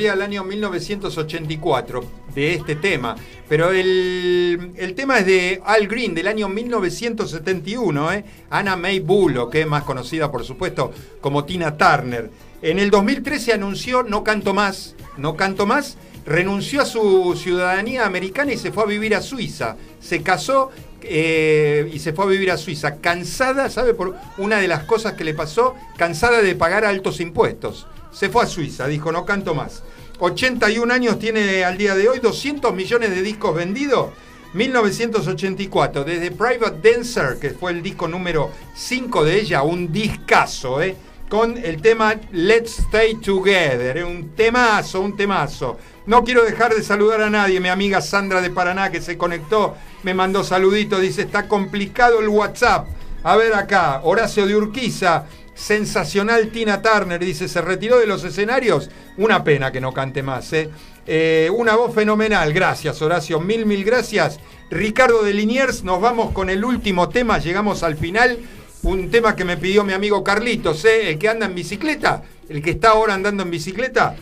Corría 0.00 0.14
el 0.14 0.22
año 0.22 0.44
1984 0.44 2.04
de 2.34 2.54
este 2.54 2.74
tema, 2.74 3.16
pero 3.50 3.70
el, 3.70 4.72
el 4.76 4.94
tema 4.94 5.18
es 5.18 5.26
de 5.26 5.60
Al 5.62 5.88
Green 5.88 6.14
del 6.14 6.26
año 6.26 6.48
1971, 6.48 8.12
¿eh? 8.14 8.24
Anna 8.48 8.76
May 8.76 9.00
Bullock, 9.00 9.52
que 9.52 9.60
es 9.60 9.66
más 9.66 9.82
conocida 9.84 10.30
por 10.30 10.42
supuesto 10.42 10.90
como 11.20 11.44
Tina 11.44 11.76
Turner. 11.76 12.30
En 12.62 12.78
el 12.78 12.90
2013 12.90 13.52
anunció 13.52 14.02
No 14.02 14.24
canto 14.24 14.54
más, 14.54 14.94
no 15.18 15.36
canto 15.36 15.66
más, 15.66 15.98
renunció 16.24 16.80
a 16.80 16.86
su 16.86 17.36
ciudadanía 17.36 18.06
americana 18.06 18.54
y 18.54 18.56
se 18.56 18.72
fue 18.72 18.84
a 18.84 18.86
vivir 18.86 19.14
a 19.14 19.20
Suiza. 19.20 19.76
Se 20.00 20.22
casó 20.22 20.70
eh, 21.02 21.90
y 21.92 21.98
se 21.98 22.14
fue 22.14 22.24
a 22.24 22.28
vivir 22.28 22.50
a 22.50 22.56
Suiza, 22.56 22.96
cansada, 23.02 23.68
¿sabe? 23.68 23.92
Por 23.92 24.16
una 24.38 24.60
de 24.60 24.68
las 24.68 24.84
cosas 24.84 25.12
que 25.12 25.24
le 25.24 25.34
pasó, 25.34 25.74
cansada 25.98 26.40
de 26.40 26.54
pagar 26.54 26.86
altos 26.86 27.20
impuestos. 27.20 27.86
Se 28.12 28.28
fue 28.28 28.44
a 28.44 28.46
Suiza, 28.46 28.86
dijo, 28.86 29.12
no 29.12 29.24
canto 29.24 29.54
más. 29.54 29.82
81 30.18 30.92
años 30.92 31.18
tiene 31.18 31.64
al 31.64 31.78
día 31.78 31.94
de 31.94 32.08
hoy, 32.08 32.18
200 32.18 32.74
millones 32.74 33.10
de 33.10 33.22
discos 33.22 33.54
vendidos. 33.54 34.10
1984, 34.52 36.04
desde 36.04 36.32
Private 36.32 36.90
Dancer, 36.90 37.38
que 37.40 37.50
fue 37.50 37.70
el 37.70 37.82
disco 37.82 38.08
número 38.08 38.50
5 38.74 39.24
de 39.24 39.40
ella, 39.40 39.62
un 39.62 39.92
discazo, 39.92 40.82
¿eh? 40.82 40.96
con 41.28 41.56
el 41.56 41.80
tema 41.80 42.16
Let's 42.32 42.80
Stay 42.80 43.14
Together, 43.14 43.98
¿eh? 43.98 44.04
un 44.04 44.34
temazo, 44.34 45.00
un 45.00 45.16
temazo. 45.16 45.78
No 46.06 46.24
quiero 46.24 46.44
dejar 46.44 46.74
de 46.74 46.82
saludar 46.82 47.22
a 47.22 47.30
nadie, 47.30 47.60
mi 47.60 47.68
amiga 47.68 48.00
Sandra 48.00 48.40
de 48.40 48.50
Paraná 48.50 48.90
que 48.90 49.00
se 49.00 49.16
conectó, 49.16 49.76
me 50.02 50.12
mandó 50.12 50.42
saludito, 50.42 50.98
dice, 50.98 51.22
está 51.22 51.46
complicado 51.46 52.18
el 52.18 52.28
WhatsApp. 52.28 52.88
A 53.22 53.36
ver 53.36 53.54
acá, 53.54 54.00
Horacio 54.02 54.46
de 54.46 54.56
Urquiza, 54.56 55.26
sensacional 55.60 56.48
Tina 56.48 56.80
Turner, 56.80 57.22
dice, 57.22 57.46
se 57.46 57.60
retiró 57.60 57.98
de 57.98 58.06
los 58.06 58.24
escenarios, 58.24 58.88
una 59.18 59.44
pena 59.44 59.70
que 59.70 59.80
no 59.80 59.92
cante 59.92 60.22
más. 60.22 60.52
¿eh? 60.54 60.70
Eh, 61.06 61.50
una 61.54 61.76
voz 61.76 61.94
fenomenal, 61.94 62.52
gracias 62.52 63.02
Horacio, 63.02 63.40
mil, 63.40 63.66
mil 63.66 63.84
gracias. 63.84 64.40
Ricardo 64.70 65.22
de 65.22 65.34
Liniers, 65.34 65.84
nos 65.84 66.00
vamos 66.00 66.32
con 66.32 66.48
el 66.48 66.64
último 66.64 67.10
tema, 67.10 67.38
llegamos 67.38 67.82
al 67.82 67.96
final. 67.96 68.38
Un 68.82 69.10
tema 69.10 69.36
que 69.36 69.44
me 69.44 69.58
pidió 69.58 69.84
mi 69.84 69.92
amigo 69.92 70.24
Carlitos, 70.24 70.86
¿eh? 70.86 71.10
el 71.10 71.18
que 71.18 71.28
anda 71.28 71.44
en 71.44 71.54
bicicleta, 71.54 72.22
el 72.48 72.62
que 72.62 72.70
está 72.70 72.90
ahora 72.90 73.12
andando 73.12 73.42
en 73.42 73.50
bicicleta. 73.50 74.16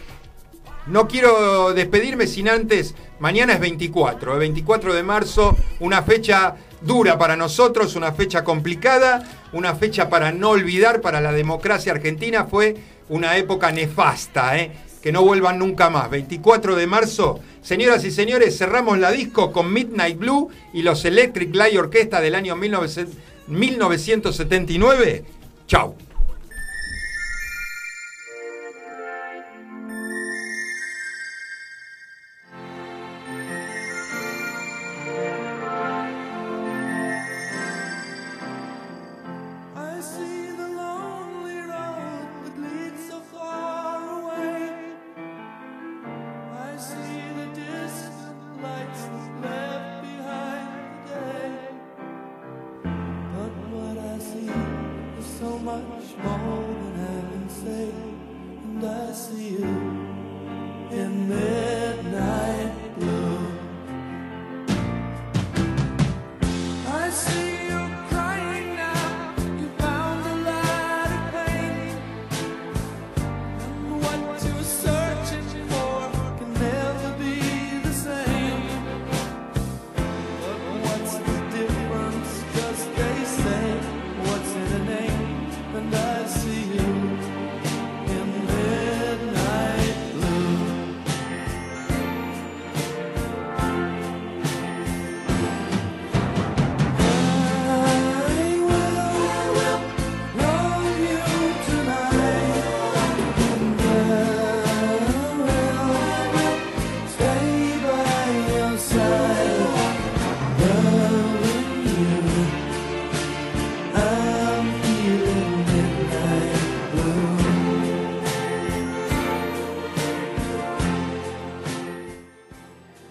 No 0.88 1.06
quiero 1.06 1.72
despedirme 1.72 2.26
sin 2.26 2.48
antes, 2.48 2.96
mañana 3.20 3.52
es 3.52 3.60
24, 3.60 4.32
el 4.32 4.38
24 4.40 4.94
de 4.94 5.02
marzo, 5.04 5.56
una 5.78 6.02
fecha 6.02 6.56
dura 6.80 7.18
para 7.18 7.36
nosotros, 7.36 7.96
una 7.96 8.12
fecha 8.12 8.44
complicada, 8.44 9.28
una 9.52 9.74
fecha 9.74 10.08
para 10.08 10.32
no 10.32 10.50
olvidar 10.50 11.00
para 11.00 11.20
la 11.20 11.32
democracia 11.32 11.92
argentina, 11.92 12.44
fue 12.44 12.76
una 13.08 13.36
época 13.36 13.72
nefasta, 13.72 14.58
¿eh? 14.58 14.72
Que 15.02 15.12
no 15.12 15.22
vuelvan 15.22 15.58
nunca 15.58 15.90
más. 15.90 16.10
24 16.10 16.74
de 16.74 16.86
marzo, 16.86 17.40
señoras 17.62 18.04
y 18.04 18.10
señores, 18.10 18.58
cerramos 18.58 18.98
la 18.98 19.10
disco 19.12 19.52
con 19.52 19.72
Midnight 19.72 20.18
Blue 20.18 20.50
y 20.72 20.82
los 20.82 21.04
Electric 21.04 21.54
Light 21.54 21.78
Orquesta 21.78 22.20
del 22.20 22.34
año 22.34 22.56
1900 22.56 23.16
1979. 23.48 25.24
Chau. 25.66 25.96